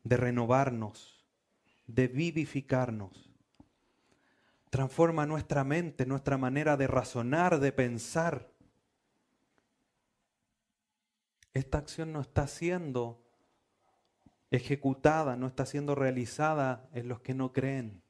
[0.04, 1.26] de renovarnos,
[1.88, 3.30] de vivificarnos.
[4.70, 8.52] Transforma nuestra mente, nuestra manera de razonar, de pensar.
[11.54, 13.23] Esta acción no está siendo
[14.56, 18.02] ejecutada, no está siendo realizada en los que no creen,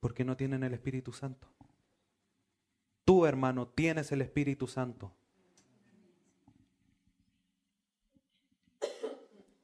[0.00, 1.48] porque no tienen el Espíritu Santo.
[3.04, 5.14] Tú, hermano, tienes el Espíritu Santo.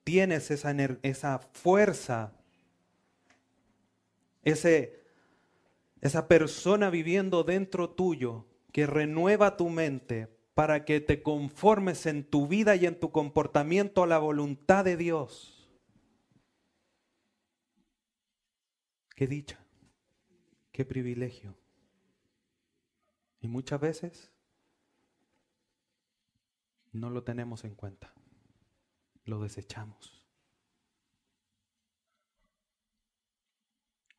[0.05, 2.33] tienes esa, esa fuerza,
[4.43, 5.05] ese,
[6.01, 12.47] esa persona viviendo dentro tuyo que renueva tu mente para que te conformes en tu
[12.47, 15.71] vida y en tu comportamiento a la voluntad de Dios.
[19.15, 19.59] Qué dicha,
[20.73, 21.57] qué privilegio.
[23.41, 24.31] Y muchas veces
[26.93, 28.13] no lo tenemos en cuenta
[29.25, 30.27] lo desechamos.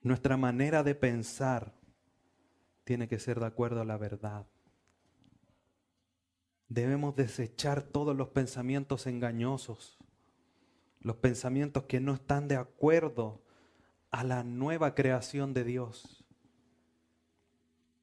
[0.01, 1.73] Nuestra manera de pensar
[2.83, 4.45] tiene que ser de acuerdo a la verdad.
[6.69, 9.97] Debemos desechar todos los pensamientos engañosos,
[11.01, 13.41] los pensamientos que no están de acuerdo
[14.11, 16.23] a la nueva creación de Dios.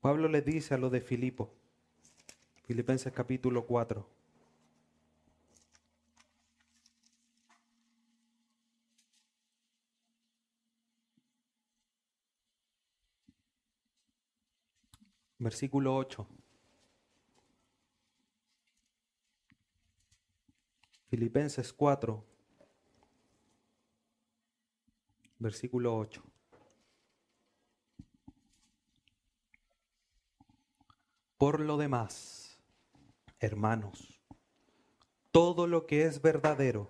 [0.00, 1.52] Pablo le dice a lo de Filipo,
[2.64, 4.06] Filipenses capítulo 4.
[15.38, 16.28] Versículo 8.
[21.10, 22.24] Filipenses 4,
[25.40, 26.22] versículo 8.
[31.36, 32.60] Por lo demás,
[33.40, 34.20] hermanos,
[35.32, 36.88] todo lo que es verdadero,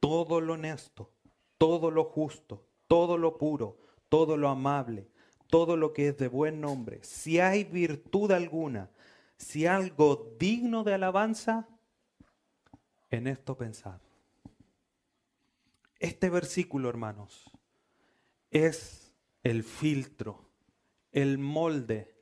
[0.00, 1.12] todo lo honesto,
[1.58, 3.76] todo lo justo, todo lo puro,
[4.08, 5.10] todo lo amable,
[5.48, 8.90] todo lo que es de buen nombre, si hay virtud alguna,
[9.36, 11.68] si algo digno de alabanza,
[13.14, 14.00] en esto pensad.
[15.98, 17.50] Este versículo, hermanos,
[18.50, 20.50] es el filtro,
[21.12, 22.14] el molde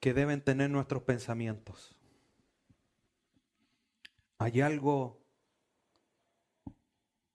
[0.00, 1.96] que deben tener nuestros pensamientos.
[4.38, 5.22] ¿Hay algo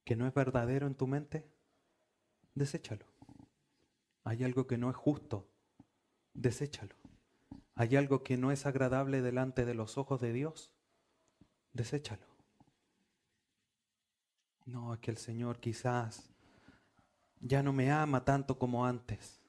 [0.04, 1.50] que no es verdadero en tu mente?
[2.54, 3.06] Deséchalo.
[4.24, 5.50] Hay algo que no es justo,
[6.34, 6.96] deséchalo.
[7.74, 10.72] Hay algo que no es agradable delante de los ojos de Dios,
[11.74, 12.26] deséchalo.
[14.66, 16.30] No, es que el Señor quizás
[17.40, 19.42] ya no me ama tanto como antes.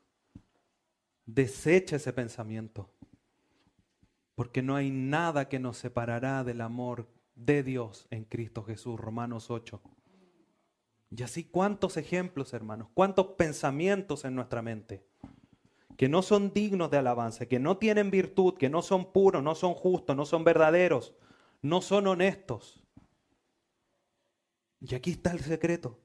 [1.26, 2.90] Desecha ese pensamiento,
[4.34, 9.50] porque no hay nada que nos separará del amor de Dios en Cristo Jesús, Romanos
[9.50, 9.80] 8.
[11.10, 15.10] Y así cuántos ejemplos, hermanos, cuántos pensamientos en nuestra mente
[16.00, 19.54] que no son dignos de alabanza, que no tienen virtud, que no son puros, no
[19.54, 21.14] son justos, no son verdaderos,
[21.62, 22.82] no son honestos.
[24.80, 25.98] Y aquí está el secreto.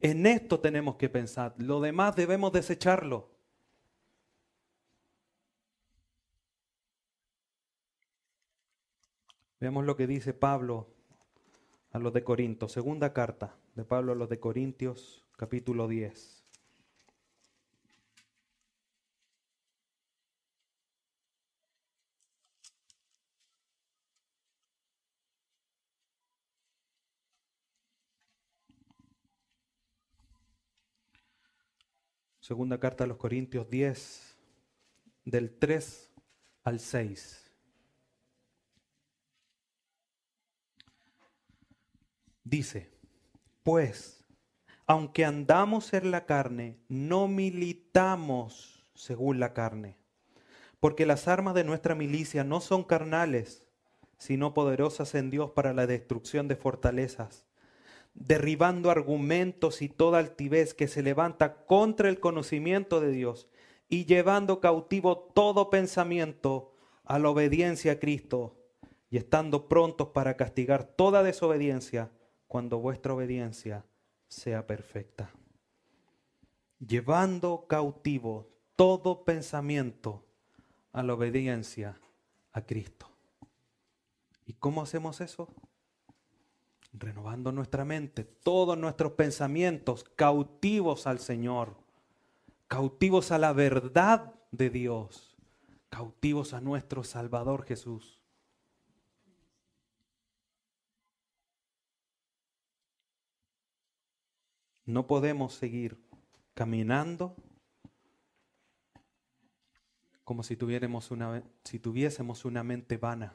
[0.00, 3.30] En esto tenemos que pensar, lo demás debemos desecharlo.
[9.58, 10.94] Veamos lo que dice Pablo
[11.90, 16.43] a los de Corinto, segunda carta de Pablo a los de Corintios, capítulo 10.
[32.44, 34.36] Segunda carta a los Corintios 10,
[35.24, 36.12] del 3
[36.64, 37.50] al 6.
[42.44, 42.90] Dice,
[43.62, 44.26] pues,
[44.84, 49.96] aunque andamos en la carne, no militamos según la carne,
[50.80, 53.70] porque las armas de nuestra milicia no son carnales,
[54.18, 57.43] sino poderosas en Dios para la destrucción de fortalezas
[58.14, 63.48] derribando argumentos y toda altivez que se levanta contra el conocimiento de Dios
[63.88, 66.72] y llevando cautivo todo pensamiento
[67.04, 68.56] a la obediencia a Cristo
[69.10, 72.10] y estando prontos para castigar toda desobediencia
[72.46, 73.84] cuando vuestra obediencia
[74.28, 75.30] sea perfecta.
[76.78, 80.24] Llevando cautivo todo pensamiento
[80.92, 82.00] a la obediencia
[82.52, 83.10] a Cristo.
[84.46, 85.48] ¿Y cómo hacemos eso?
[86.94, 91.76] Renovando nuestra mente, todos nuestros pensamientos cautivos al Señor,
[92.68, 95.36] cautivos a la verdad de Dios,
[95.90, 98.20] cautivos a nuestro Salvador Jesús.
[104.86, 105.98] No podemos seguir
[106.54, 107.34] caminando
[110.22, 113.34] como si, tuviéramos una, si tuviésemos una mente vana,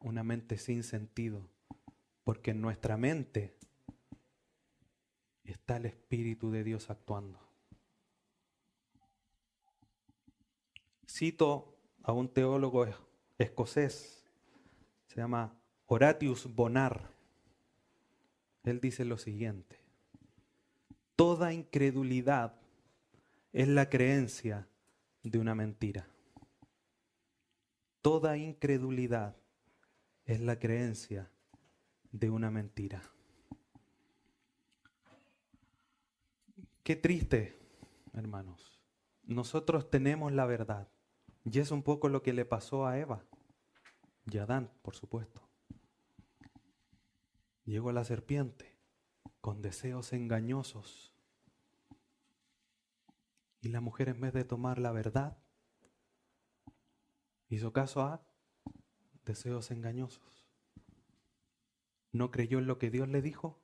[0.00, 1.55] una mente sin sentido
[2.26, 3.54] porque en nuestra mente
[5.44, 7.38] está el Espíritu de Dios actuando.
[11.08, 12.84] Cito a un teólogo
[13.38, 14.24] escocés,
[15.06, 15.56] se llama
[15.86, 17.12] Horatius Bonar.
[18.64, 19.78] Él dice lo siguiente,
[21.14, 22.60] toda incredulidad
[23.52, 24.66] es la creencia
[25.22, 26.08] de una mentira.
[28.02, 29.36] Toda incredulidad
[30.24, 31.30] es la creencia
[32.12, 33.02] de una mentira.
[36.82, 37.58] Qué triste,
[38.12, 38.80] hermanos.
[39.24, 40.88] Nosotros tenemos la verdad.
[41.44, 43.24] Y es un poco lo que le pasó a Eva
[44.30, 45.48] y a Adán, por supuesto.
[47.64, 48.78] Llegó la serpiente
[49.40, 51.12] con deseos engañosos.
[53.60, 55.38] Y la mujer en vez de tomar la verdad,
[57.48, 58.24] hizo caso a
[59.24, 60.45] deseos engañosos.
[62.16, 63.60] ¿No creyó en lo que Dios le dijo?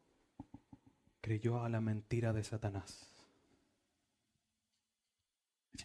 [1.22, 3.08] Creyó a la mentira de Satanás.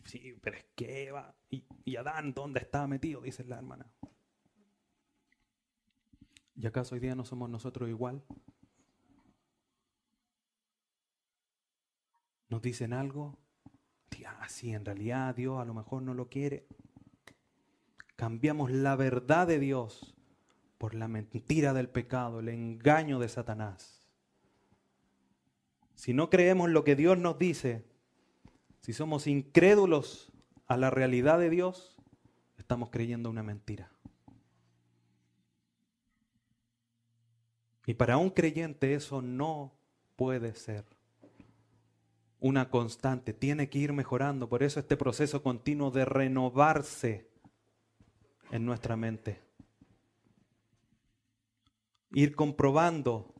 [0.03, 3.21] Sí, pero es que Eva y, Adán, ¿dónde estaba metido?
[3.21, 3.89] Dice la hermana.
[6.55, 8.21] ¿Y acaso hoy día no somos nosotros igual?
[12.49, 13.37] ¿Nos dicen algo?
[14.25, 16.67] Ah, sí, en realidad Dios a lo mejor no lo quiere.
[18.17, 20.16] Cambiamos la verdad de Dios
[20.77, 24.07] por la mentira del pecado, el engaño de Satanás.
[25.95, 27.83] Si no creemos lo que Dios nos dice,
[28.81, 30.31] si somos incrédulos
[30.67, 31.97] a la realidad de Dios,
[32.57, 33.91] estamos creyendo una mentira.
[37.85, 39.73] Y para un creyente eso no
[40.15, 40.85] puede ser
[42.39, 44.47] una constante, tiene que ir mejorando.
[44.47, 47.31] Por eso este proceso continuo de renovarse
[48.51, 49.46] en nuestra mente
[52.11, 53.33] ir comprobando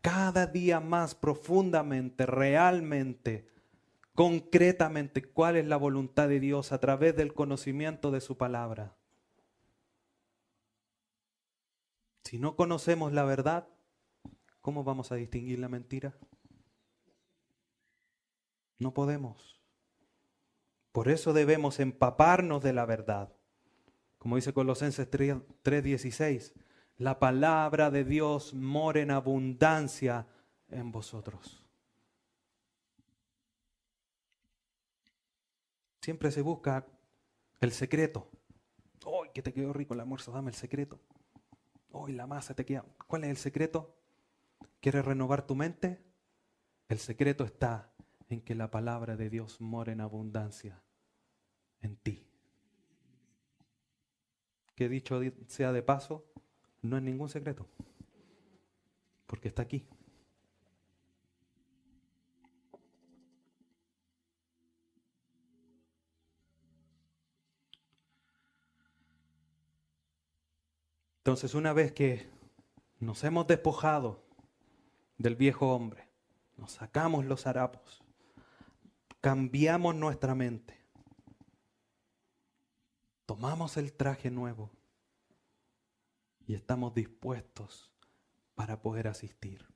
[0.00, 3.48] cada día más profundamente, realmente,
[4.14, 8.96] concretamente cuál es la voluntad de Dios a través del conocimiento de su palabra.
[12.24, 13.68] Si no conocemos la verdad,
[14.60, 16.14] ¿cómo vamos a distinguir la mentira?
[18.78, 19.60] No podemos.
[20.92, 23.32] Por eso debemos empaparnos de la verdad.
[24.18, 26.52] Como dice Colosenses 3:16
[26.98, 30.26] la palabra de Dios more en abundancia
[30.68, 31.64] en vosotros.
[36.02, 36.86] Siempre se busca
[37.60, 38.28] el secreto.
[39.06, 40.32] ¡Ay, que te quedó rico el almuerzo!
[40.32, 41.00] Dame el secreto.
[41.92, 42.84] ¡Ay, la masa te queda!
[43.06, 43.94] ¿Cuál es el secreto?
[44.80, 46.04] ¿Quieres renovar tu mente?
[46.88, 47.92] El secreto está
[48.28, 50.82] en que la palabra de Dios mora en abundancia
[51.80, 52.26] en ti.
[54.74, 56.27] Que dicho sea de paso,
[56.82, 57.66] no es ningún secreto,
[59.26, 59.86] porque está aquí.
[71.18, 72.26] Entonces, una vez que
[73.00, 74.24] nos hemos despojado
[75.18, 76.08] del viejo hombre,
[76.56, 78.02] nos sacamos los harapos,
[79.20, 80.80] cambiamos nuestra mente,
[83.26, 84.70] tomamos el traje nuevo
[86.48, 87.92] y estamos dispuestos
[88.54, 89.66] para poder asistir.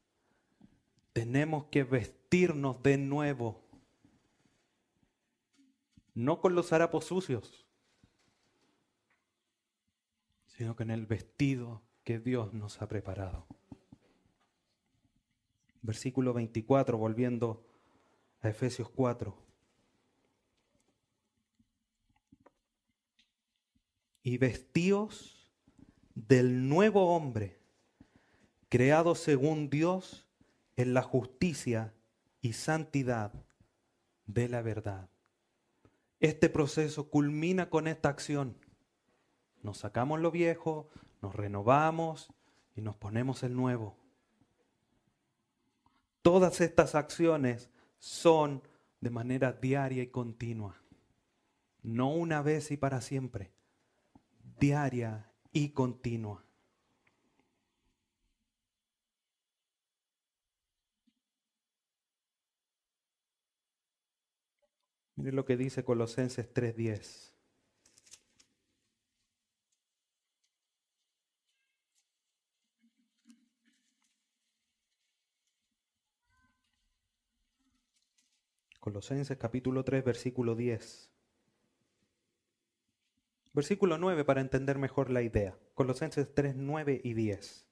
[1.12, 3.62] Tenemos que vestirnos de nuevo,
[6.14, 7.66] no con los harapos sucios,
[10.46, 13.46] sino con el vestido que Dios nos ha preparado.
[15.82, 17.66] Versículo 24, volviendo
[18.40, 19.36] a Efesios 4.
[24.22, 25.41] Y vestíos
[26.14, 27.58] del nuevo hombre,
[28.68, 30.26] creado según Dios
[30.76, 31.94] en la justicia
[32.40, 33.32] y santidad
[34.26, 35.08] de la verdad.
[36.20, 38.56] Este proceso culmina con esta acción.
[39.62, 40.88] Nos sacamos lo viejo,
[41.20, 42.32] nos renovamos
[42.74, 43.96] y nos ponemos el nuevo.
[46.22, 48.62] Todas estas acciones son
[49.00, 50.80] de manera diaria y continua,
[51.82, 53.52] no una vez y para siempre,
[54.60, 56.44] diaria y continua.
[65.16, 67.32] Mire lo que dice Colosenses 3:10.
[78.80, 81.12] Colosenses capítulo 3, versículo 10.
[83.54, 85.58] Versículo 9 para entender mejor la idea.
[85.74, 87.68] Colosenses 3, 9 y 10.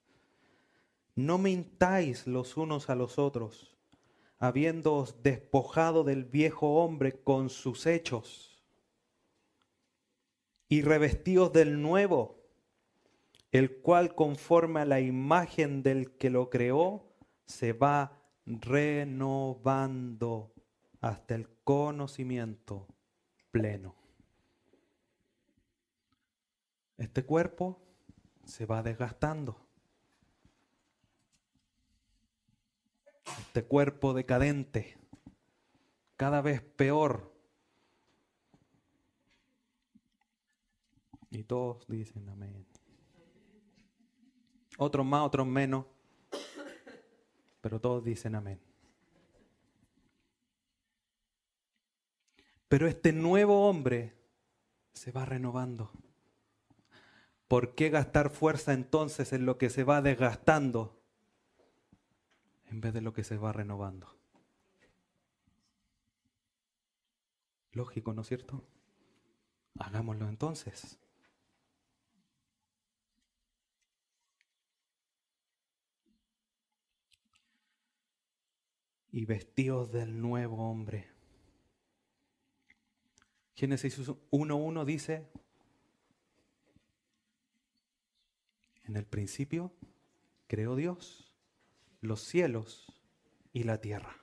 [1.15, 3.77] No mintáis los unos a los otros,
[4.39, 8.63] habiéndoos despojado del viejo hombre con sus hechos,
[10.69, 12.39] y revestíos del nuevo,
[13.51, 17.13] el cual conforme a la imagen del que lo creó,
[17.45, 18.17] se va
[18.47, 18.95] renovando
[21.01, 22.87] hasta el conocimiento
[23.51, 24.00] pleno.
[27.01, 27.81] Este cuerpo
[28.45, 29.59] se va desgastando.
[33.39, 34.99] Este cuerpo decadente,
[36.19, 37.33] cada vez peor.
[41.31, 42.67] Y todos dicen amén.
[44.77, 45.87] Otros más, otros menos,
[47.63, 48.61] pero todos dicen amén.
[52.69, 54.15] Pero este nuevo hombre
[54.93, 55.91] se va renovando.
[57.51, 61.03] ¿Por qué gastar fuerza entonces en lo que se va desgastando
[62.67, 64.17] en vez de lo que se va renovando?
[67.73, 68.65] Lógico, ¿no es cierto?
[69.81, 71.01] Hagámoslo entonces.
[79.11, 81.09] Y vestidos del nuevo hombre
[83.61, 85.31] Génesis 1.1 dice,
[88.91, 89.73] en el principio
[90.49, 91.33] creó Dios
[92.01, 92.93] los cielos
[93.53, 94.17] y la tierra.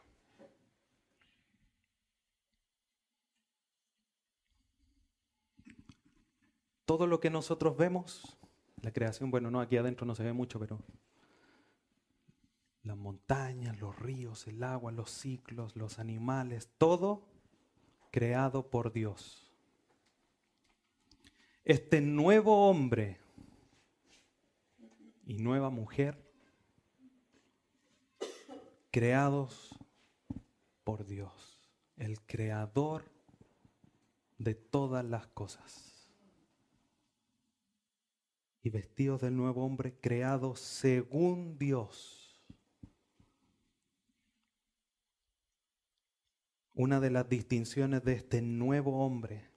[6.84, 8.38] Todo lo que nosotros vemos,
[8.82, 10.82] la creación, bueno, no, aquí adentro no se ve mucho, pero
[12.84, 17.26] las montañas, los ríos, el agua, los ciclos, los animales, todo
[18.12, 19.50] creado por Dios.
[21.64, 23.27] Este nuevo hombre
[25.28, 26.26] y nueva mujer
[28.92, 29.78] creados
[30.86, 31.60] por Dios,
[31.98, 33.12] el creador
[34.38, 36.10] de todas las cosas.
[38.64, 42.42] Y vestidos del nuevo hombre creado según Dios
[46.74, 49.57] una de las distinciones de este nuevo hombre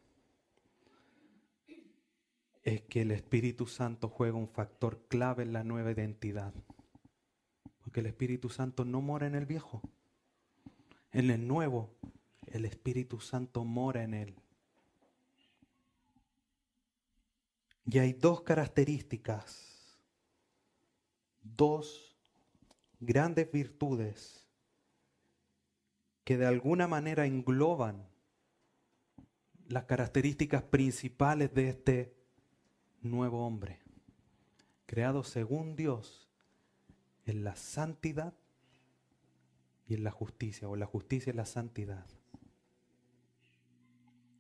[2.62, 6.52] es que el Espíritu Santo juega un factor clave en la nueva identidad.
[7.80, 9.82] Porque el Espíritu Santo no mora en el viejo.
[11.12, 11.96] En el nuevo,
[12.46, 14.34] el Espíritu Santo mora en él.
[17.86, 19.98] Y hay dos características,
[21.42, 22.16] dos
[23.00, 24.46] grandes virtudes
[26.22, 28.06] que de alguna manera engloban
[29.66, 32.19] las características principales de este
[33.03, 33.80] nuevo hombre,
[34.86, 36.28] creado según Dios
[37.26, 38.34] en la santidad
[39.86, 42.07] y en la justicia, o la justicia y la santidad.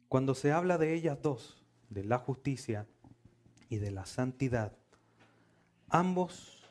[0.08, 2.86] Cuando se habla de ellas dos, de la justicia
[3.68, 4.76] y de la santidad,
[5.88, 6.64] ambos,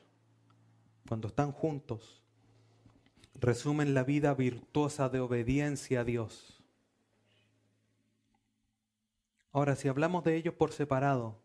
[1.08, 2.22] cuando están juntos,
[3.36, 6.64] resumen la vida virtuosa de obediencia a Dios.
[9.52, 11.40] Ahora, si hablamos de ellos por separado,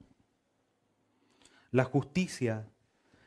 [1.74, 2.70] la justicia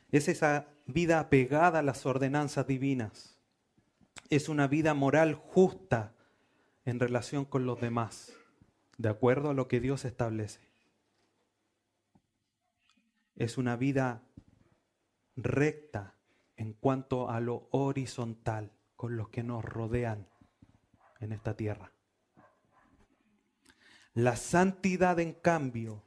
[0.09, 3.37] es esa vida apegada a las ordenanzas divinas.
[4.29, 6.15] Es una vida moral justa
[6.85, 8.31] en relación con los demás,
[8.97, 10.61] de acuerdo a lo que Dios establece.
[13.35, 14.23] Es una vida
[15.35, 16.15] recta
[16.55, 20.25] en cuanto a lo horizontal con los que nos rodean
[21.19, 21.91] en esta tierra.
[24.13, 26.06] La santidad, en cambio,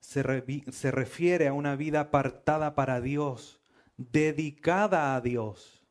[0.00, 3.60] se, refiere a una vida apartada para Dios,
[3.96, 5.84] dedicada a Dios,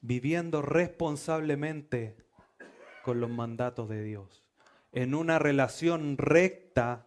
[0.00, 2.16] viviendo responsablemente
[3.02, 4.44] con los mandatos de Dios,
[4.92, 7.04] en una relación recta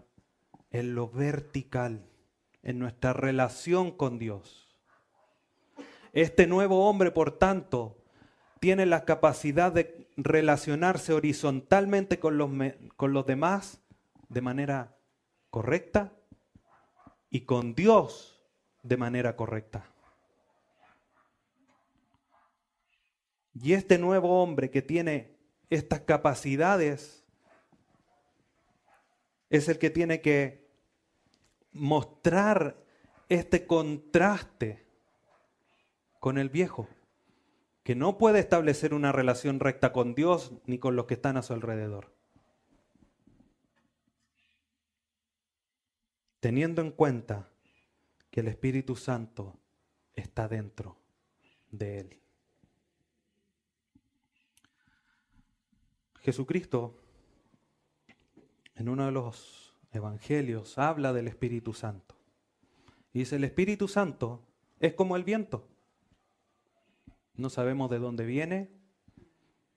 [0.72, 2.06] en lo vertical,
[2.64, 4.68] en nuestra relación con Dios.
[6.12, 7.98] Este nuevo hombre, por tanto,
[8.60, 12.50] tiene la capacidad de relacionarse horizontalmente con los,
[12.96, 13.82] con los demás
[14.30, 14.95] de manera
[15.56, 16.12] correcta
[17.30, 18.46] y con Dios
[18.84, 19.90] de manera correcta.
[23.54, 25.38] Y este nuevo hombre que tiene
[25.70, 27.24] estas capacidades
[29.50, 30.68] es el que tiene que
[31.72, 32.76] mostrar
[33.30, 34.86] este contraste
[36.20, 36.90] con el viejo,
[37.84, 41.44] que no puede establecer una relación recta con Dios ni con los que están a
[41.44, 42.15] su alrededor.
[46.46, 47.50] Teniendo en cuenta
[48.30, 49.58] que el Espíritu Santo
[50.14, 50.96] está dentro
[51.72, 52.20] de él.
[56.20, 57.00] Jesucristo
[58.76, 62.14] en uno de los evangelios habla del Espíritu Santo.
[63.12, 64.46] Y dice, el Espíritu Santo
[64.80, 65.68] es como el viento
[67.38, 68.70] no sabemos de dónde viene,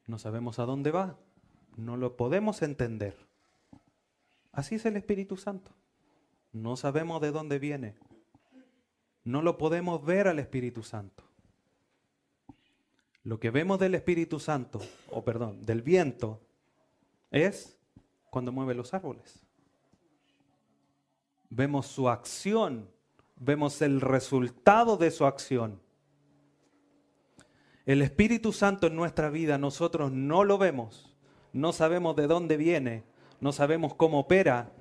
[0.07, 1.19] no sabemos a dónde va,
[1.79, 3.17] no lo podemos entender.
[4.53, 5.78] Así es el Espíritu Santo.
[6.53, 7.97] No sabemos de dónde viene.
[9.25, 11.25] No lo podemos ver al Espíritu Santo.
[13.25, 14.81] Lo que vemos del Espíritu Santo,
[15.11, 16.41] o perdón, del viento,
[17.31, 17.79] es
[18.31, 19.45] cuando mueve los árboles.
[21.51, 22.89] Vemos su acción,
[23.37, 25.81] vemos el resultado de su acción.
[27.85, 31.15] El Espíritu Santo en nuestra vida nosotros no lo vemos,
[31.53, 33.05] no sabemos de dónde viene,
[33.41, 34.73] no sabemos cómo opera,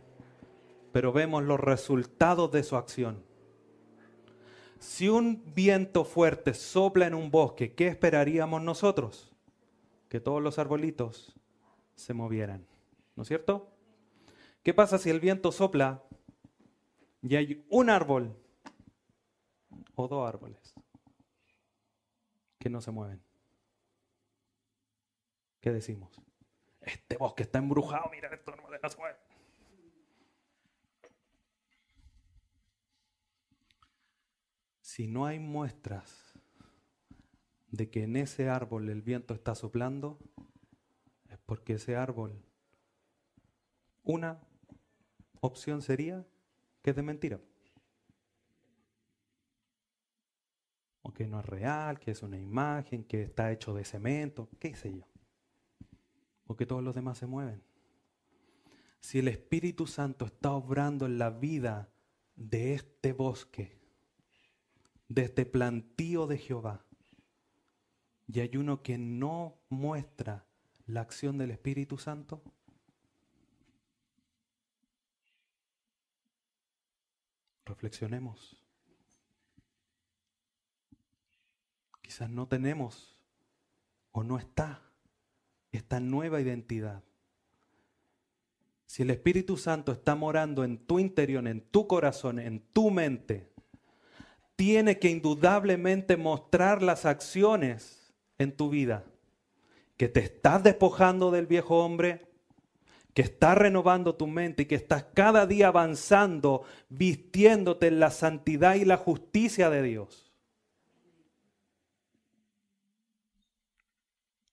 [0.98, 3.24] pero vemos los resultados de su acción.
[4.80, 9.32] Si un viento fuerte sopla en un bosque, ¿qué esperaríamos nosotros?
[10.10, 11.36] Que todos los arbolitos
[11.94, 12.66] se movieran,
[13.16, 13.72] ¿no es cierto?
[14.64, 16.02] ¿Qué pasa si el viento sopla
[17.22, 18.36] y hay un árbol
[19.94, 20.74] o dos árboles?
[22.58, 23.22] que no se mueven.
[25.62, 26.20] ¿Qué decimos?
[26.82, 28.90] Este bosque está embrujado, mira, esto no me deja
[34.98, 36.34] Si no hay muestras
[37.70, 40.18] de que en ese árbol el viento está soplando,
[41.30, 42.44] es porque ese árbol,
[44.02, 44.40] una
[45.40, 46.26] opción sería
[46.82, 47.40] que es de mentira.
[51.14, 54.98] que no es real, que es una imagen, que está hecho de cemento, qué sé
[54.98, 55.08] yo.
[56.44, 57.62] Porque todos los demás se mueven.
[59.00, 61.90] Si el Espíritu Santo está obrando en la vida
[62.36, 63.77] de este bosque,
[65.10, 66.86] de este plantío de Jehová,
[68.28, 70.46] y hay uno que no muestra
[70.86, 72.42] la acción del Espíritu Santo,
[77.66, 78.62] reflexionemos.
[82.02, 83.18] Quizás no tenemos
[84.12, 84.82] o no está
[85.72, 87.04] esta nueva identidad.
[88.86, 93.52] si el Espíritu Santo está morando en tu interior, en tu corazón, en tu mente,
[94.58, 99.06] tiene que indudablemente mostrar las acciones en tu vida.
[99.96, 102.28] Que te estás despojando del viejo hombre,
[103.14, 108.76] que estás renovando tu mente y que estás cada día avanzando, vistiéndote en la santidad
[108.76, 110.34] y la justicia de Dios.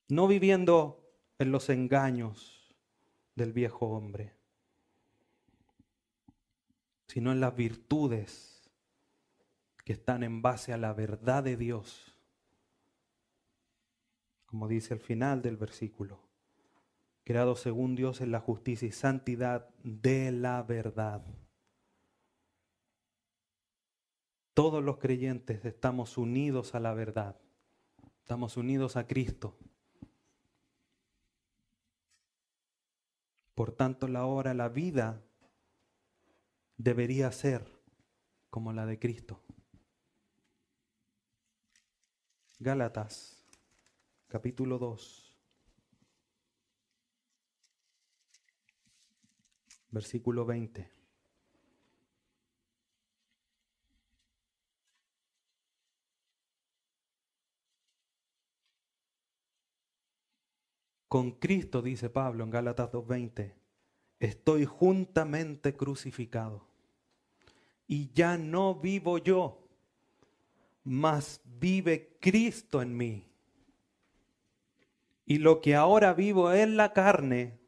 [0.09, 1.03] No viviendo
[1.39, 2.75] en los engaños
[3.35, 4.35] del viejo hombre,
[7.09, 8.54] sino en las virtudes
[9.85, 12.15] que están en base a la verdad de Dios,
[14.47, 16.21] como dice al final del versículo,
[17.23, 21.23] creado según Dios en la justicia y santidad de la verdad.
[24.55, 27.37] Todos los creyentes estamos unidos a la verdad,
[28.21, 29.59] estamos unidos a Cristo.
[33.55, 35.23] Por tanto, la hora, la vida
[36.77, 37.65] debería ser
[38.51, 39.44] como la de Cristo.
[42.65, 43.45] Gálatas,
[44.27, 45.37] capítulo 2,
[49.91, 50.91] versículo 20.
[61.07, 63.53] Con Cristo, dice Pablo en Gálatas 2.20,
[64.19, 66.67] estoy juntamente crucificado.
[67.87, 69.64] Y ya no vivo yo,
[70.85, 73.27] mas vive Cristo en mí.
[75.27, 77.59] Y lo que ahora vivo en la carne,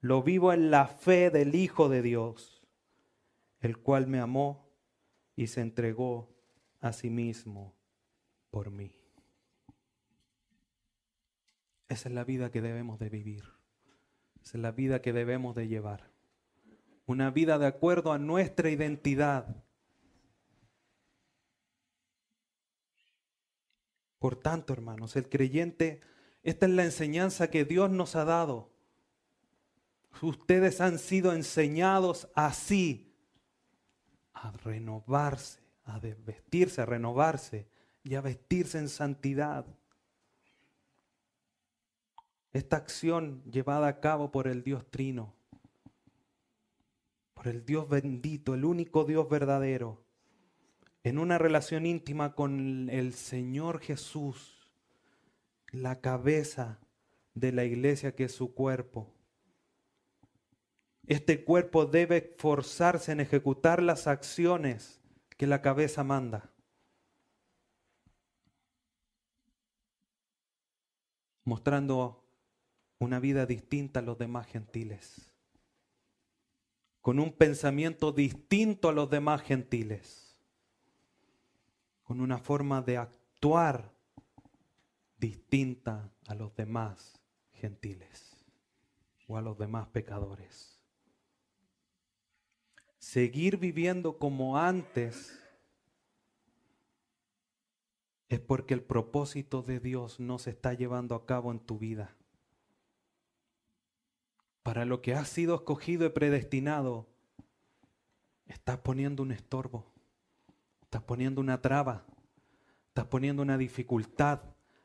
[0.00, 2.62] lo vivo en la fe del Hijo de Dios,
[3.60, 4.68] el cual me amó
[5.34, 6.28] y se entregó
[6.80, 7.74] a sí mismo
[8.50, 8.94] por mí.
[11.88, 13.44] Esa es la vida que debemos de vivir.
[14.42, 16.10] Esa es la vida que debemos de llevar.
[17.06, 19.64] Una vida de acuerdo a nuestra identidad.
[24.24, 26.00] Por tanto, hermanos, el creyente,
[26.42, 28.70] esta es la enseñanza que Dios nos ha dado.
[30.22, 33.14] Ustedes han sido enseñados así,
[34.32, 37.68] a renovarse, a vestirse, a renovarse
[38.02, 39.66] y a vestirse en santidad.
[42.54, 45.34] Esta acción llevada a cabo por el Dios Trino,
[47.34, 50.02] por el Dios bendito, el único Dios verdadero,
[51.04, 54.66] en una relación íntima con el Señor Jesús,
[55.70, 56.80] la cabeza
[57.34, 59.12] de la iglesia que es su cuerpo.
[61.06, 65.02] Este cuerpo debe esforzarse en ejecutar las acciones
[65.36, 66.50] que la cabeza manda.
[71.44, 72.24] Mostrando
[72.98, 75.30] una vida distinta a los demás gentiles,
[77.02, 80.23] con un pensamiento distinto a los demás gentiles,
[82.04, 83.92] con una forma de actuar
[85.18, 87.20] distinta a los demás
[87.52, 88.36] gentiles
[89.26, 90.80] o a los demás pecadores.
[92.98, 95.38] Seguir viviendo como antes
[98.28, 102.16] es porque el propósito de Dios no se está llevando a cabo en tu vida
[104.64, 107.06] para lo que has sido escogido y predestinado,
[108.46, 109.93] estás poniendo un estorbo,
[110.94, 112.04] estás poniendo una traba,
[112.86, 114.42] estás poniendo una dificultad,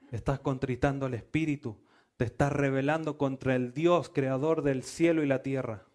[0.10, 1.78] estás contritando al Espíritu,
[2.18, 5.86] te estás rebelando contra el Dios creador del cielo y la tierra.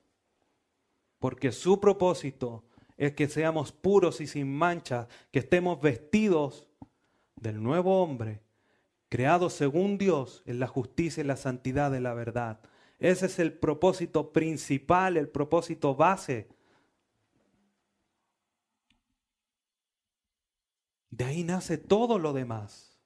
[1.19, 2.63] Porque su propósito
[2.97, 6.69] es que seamos puros y sin mancha, que estemos vestidos
[7.35, 8.41] del nuevo hombre,
[9.09, 12.61] creado según Dios en la justicia y la santidad de la verdad.
[13.01, 16.47] Ese es el propósito principal, el propósito base.
[21.15, 22.99] De ahí nace todo lo demás.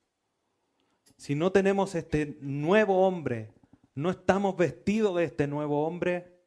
[1.18, 3.52] Si no tenemos este nuevo hombre,
[3.94, 6.40] no estamos vestidos de este nuevo hombre,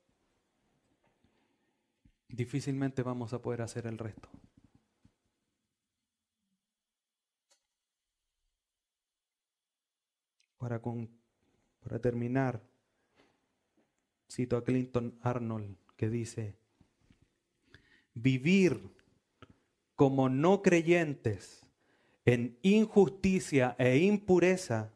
[2.30, 4.28] difícilmente vamos a poder hacer el resto.
[10.58, 12.60] Para, para terminar,
[14.28, 16.56] Cito a Clinton Arnold que dice,
[18.16, 19.01] vivir
[19.96, 21.62] como no creyentes
[22.26, 24.94] en injusticia e impureza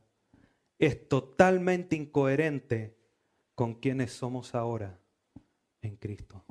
[0.79, 2.95] es totalmente incoherente
[3.55, 4.99] con quienes somos ahora
[5.81, 6.43] en Cristo.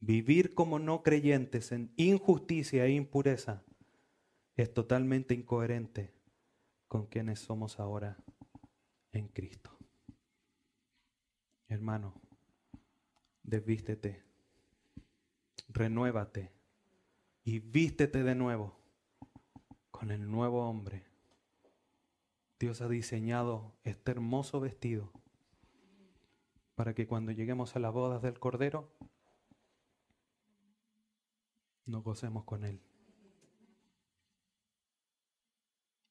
[0.00, 3.62] Vivir como no creyentes en injusticia e impureza
[4.56, 6.12] es totalmente incoherente
[6.88, 8.16] con quienes somos ahora
[9.12, 9.70] en Cristo.
[11.68, 12.14] Hermano,
[13.42, 14.22] desvístete,
[15.72, 16.52] renuévate
[17.44, 18.76] y vístete de nuevo
[19.90, 21.06] con el nuevo hombre.
[22.58, 25.12] Dios ha diseñado este hermoso vestido
[26.74, 28.90] para que cuando lleguemos a las bodas del Cordero,
[31.86, 32.80] nos gocemos con Él.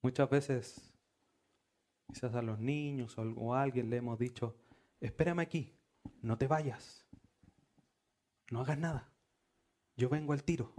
[0.01, 0.93] Muchas veces,
[2.07, 4.55] quizás a los niños o a alguien le hemos dicho,
[4.99, 5.76] espérame aquí,
[6.22, 7.05] no te vayas,
[8.51, 9.12] no hagas nada,
[10.00, 10.72] yo vengo al tiro.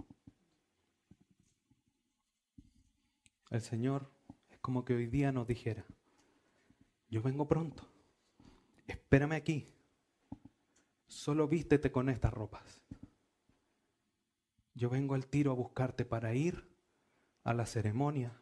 [3.51, 4.09] El Señor
[4.49, 5.85] es como que hoy día nos dijera,
[7.07, 7.87] yo vengo pronto,
[8.87, 9.67] espérame aquí,
[11.07, 12.81] solo vístete con estas ropas.
[14.73, 16.67] Yo vengo al tiro a buscarte para ir
[17.43, 18.41] a la ceremonia,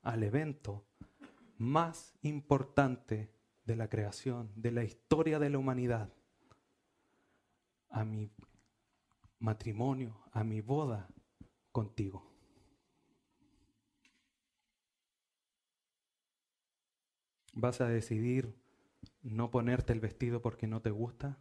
[0.00, 0.86] al evento
[1.58, 3.30] más importante
[3.66, 6.10] de la creación, de la historia de la humanidad,
[7.90, 8.30] a mi
[9.38, 11.08] matrimonio, a mi boda
[11.72, 12.24] contigo.
[17.54, 18.54] ¿Vas a decidir
[19.22, 21.38] no ponerte el vestido porque no te gusta?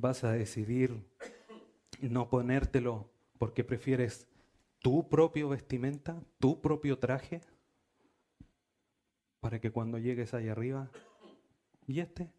[0.00, 1.04] vas a decidir
[2.00, 4.28] no ponértelo porque prefieres
[4.80, 7.40] tu propio vestimenta, tu propio traje,
[9.40, 10.90] para que cuando llegues ahí arriba,
[11.86, 12.30] ¿y este?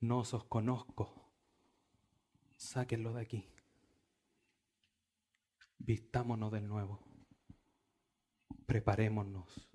[0.00, 1.12] No os conozco.
[2.56, 3.48] Sáquenlo de aquí.
[5.78, 7.00] Vistámonos de nuevo.
[8.64, 9.68] Preparémonos.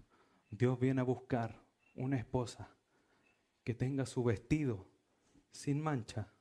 [0.50, 1.62] Dios viene a buscar
[1.96, 2.76] una esposa
[3.64, 4.88] que tenga su vestido
[5.52, 6.34] sin mancha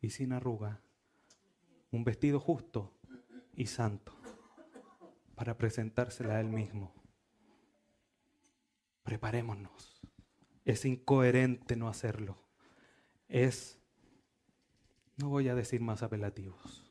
[0.00, 0.82] y sin arruga,
[1.92, 2.98] un vestido justo
[3.54, 4.12] y santo
[5.36, 6.92] para presentársela a Él mismo.
[9.04, 10.00] Preparémonos.
[10.64, 12.43] Es incoherente no hacerlo.
[13.28, 13.78] Es,
[15.16, 16.84] no voy a decir más apelativos,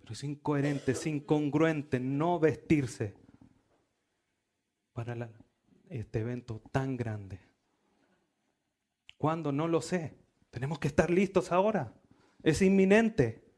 [0.00, 3.14] pero es incoherente, es incongruente no vestirse
[4.92, 5.30] para
[5.88, 7.40] este evento tan grande.
[9.16, 9.52] ¿Cuándo?
[9.52, 10.18] No lo sé.
[10.50, 11.94] Tenemos que estar listos ahora.
[12.42, 13.48] Es inminente.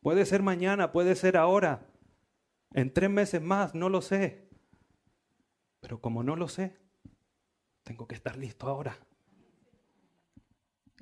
[0.00, 1.86] Puede ser mañana, puede ser ahora.
[2.72, 4.50] En tres meses más, no lo sé.
[5.80, 6.76] Pero como no lo sé,
[7.82, 8.98] tengo que estar listo ahora.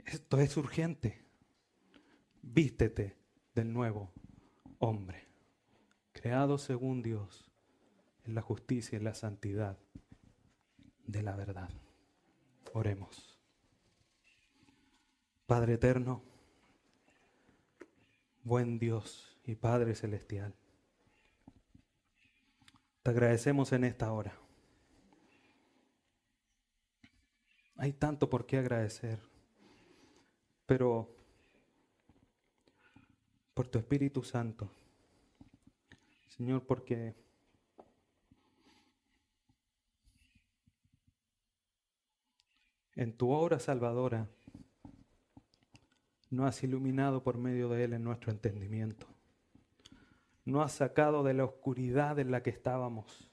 [0.04, 1.24] Esto es urgente.
[2.42, 3.16] Vístete
[3.54, 4.12] del nuevo
[4.78, 5.28] hombre,
[6.12, 7.50] creado según Dios,
[8.24, 9.78] en la justicia y la santidad
[11.06, 11.70] de la verdad.
[12.72, 13.38] Oremos.
[15.46, 16.22] Padre eterno,
[18.42, 20.54] buen Dios y Padre celestial,
[23.02, 24.38] te agradecemos en esta hora.
[27.76, 29.20] Hay tanto por qué agradecer,
[30.72, 31.06] pero
[33.52, 34.70] por tu Espíritu Santo,
[36.28, 37.14] Señor, porque
[42.96, 44.30] en tu obra salvadora,
[46.30, 49.06] no has iluminado por medio de Él en nuestro entendimiento.
[50.46, 53.30] No has sacado de la oscuridad en la que estábamos.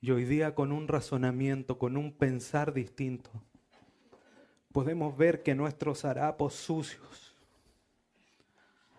[0.00, 3.42] Y hoy día con un razonamiento, con un pensar distinto,
[4.72, 7.34] podemos ver que nuestros harapos sucios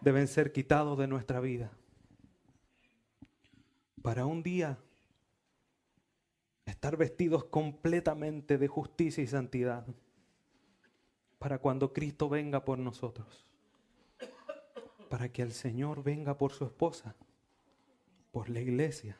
[0.01, 1.71] deben ser quitados de nuestra vida.
[4.01, 4.77] Para un día
[6.65, 9.85] estar vestidos completamente de justicia y santidad
[11.37, 13.45] para cuando Cristo venga por nosotros,
[15.09, 17.15] para que el Señor venga por su esposa,
[18.31, 19.17] por la iglesia,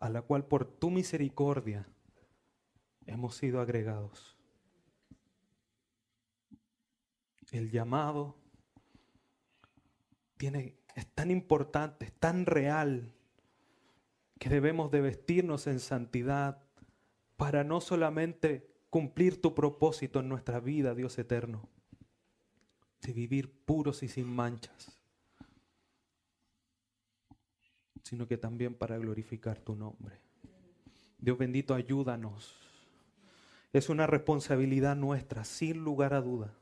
[0.00, 1.86] a la cual por tu misericordia
[3.06, 4.41] hemos sido agregados.
[7.52, 8.34] El llamado
[10.36, 13.12] tiene, es tan importante, es tan real,
[14.40, 16.64] que debemos de vestirnos en santidad
[17.36, 21.68] para no solamente cumplir tu propósito en nuestra vida, Dios eterno,
[23.02, 24.98] de vivir puros y sin manchas,
[28.02, 30.18] sino que también para glorificar tu nombre.
[31.18, 32.56] Dios bendito, ayúdanos.
[33.72, 36.52] Es una responsabilidad nuestra, sin lugar a duda.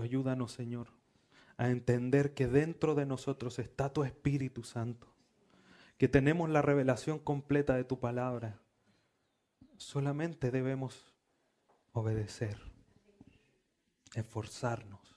[0.00, 0.88] Ayúdanos, Señor,
[1.56, 5.06] a entender que dentro de nosotros está tu Espíritu Santo,
[5.98, 8.60] que tenemos la revelación completa de tu palabra.
[9.76, 11.06] Solamente debemos
[11.92, 12.58] obedecer,
[14.14, 15.16] esforzarnos,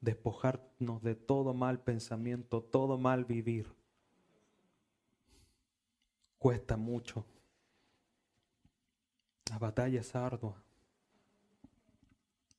[0.00, 3.72] despojarnos de todo mal pensamiento, todo mal vivir.
[6.38, 7.24] Cuesta mucho,
[9.50, 10.62] La batalla es ardua,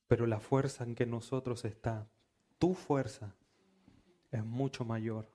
[0.09, 2.09] pero la fuerza en que nosotros está,
[2.57, 3.35] tu fuerza,
[4.31, 5.31] es mucho mayor.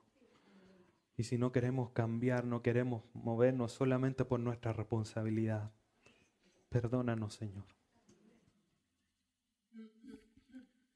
[1.15, 5.71] Y si no queremos cambiar, no queremos movernos solamente por nuestra responsabilidad,
[6.67, 7.63] perdónanos, Señor.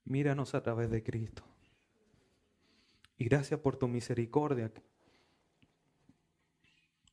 [0.04, 1.44] Míranos a través de Cristo.
[3.18, 4.74] Y gracias por tu misericordia,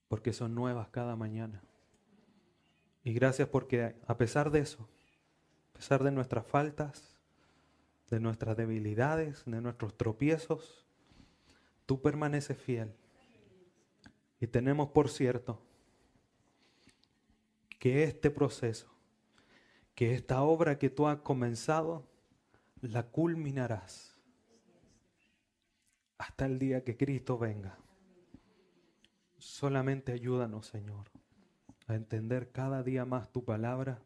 [0.08, 1.62] porque son nuevas cada mañana.
[3.04, 4.88] Y gracias porque a pesar de eso,
[5.76, 7.18] a pesar de nuestras faltas,
[8.08, 10.86] de nuestras debilidades, de nuestros tropiezos,
[11.84, 12.94] tú permaneces fiel.
[14.40, 15.60] Y tenemos por cierto
[17.78, 18.90] que este proceso,
[19.94, 22.08] que esta obra que tú has comenzado,
[22.80, 24.16] la culminarás
[26.16, 27.76] hasta el día que Cristo venga.
[29.36, 31.10] Solamente ayúdanos, Señor,
[31.86, 34.00] a entender cada día más tu palabra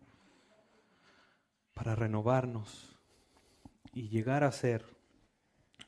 [1.80, 2.94] para renovarnos
[3.94, 4.84] y llegar a ser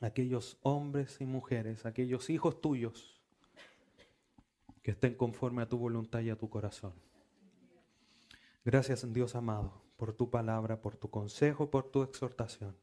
[0.01, 3.21] aquellos hombres y mujeres, aquellos hijos tuyos
[4.81, 6.93] que estén conforme a tu voluntad y a tu corazón.
[8.65, 12.75] Gracias, Dios amado, por tu palabra, por tu consejo, por tu exhortación.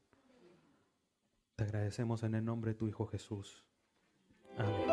[1.57, 3.67] Te agradecemos en el nombre de tu Hijo Jesús.
[4.57, 4.90] Amén.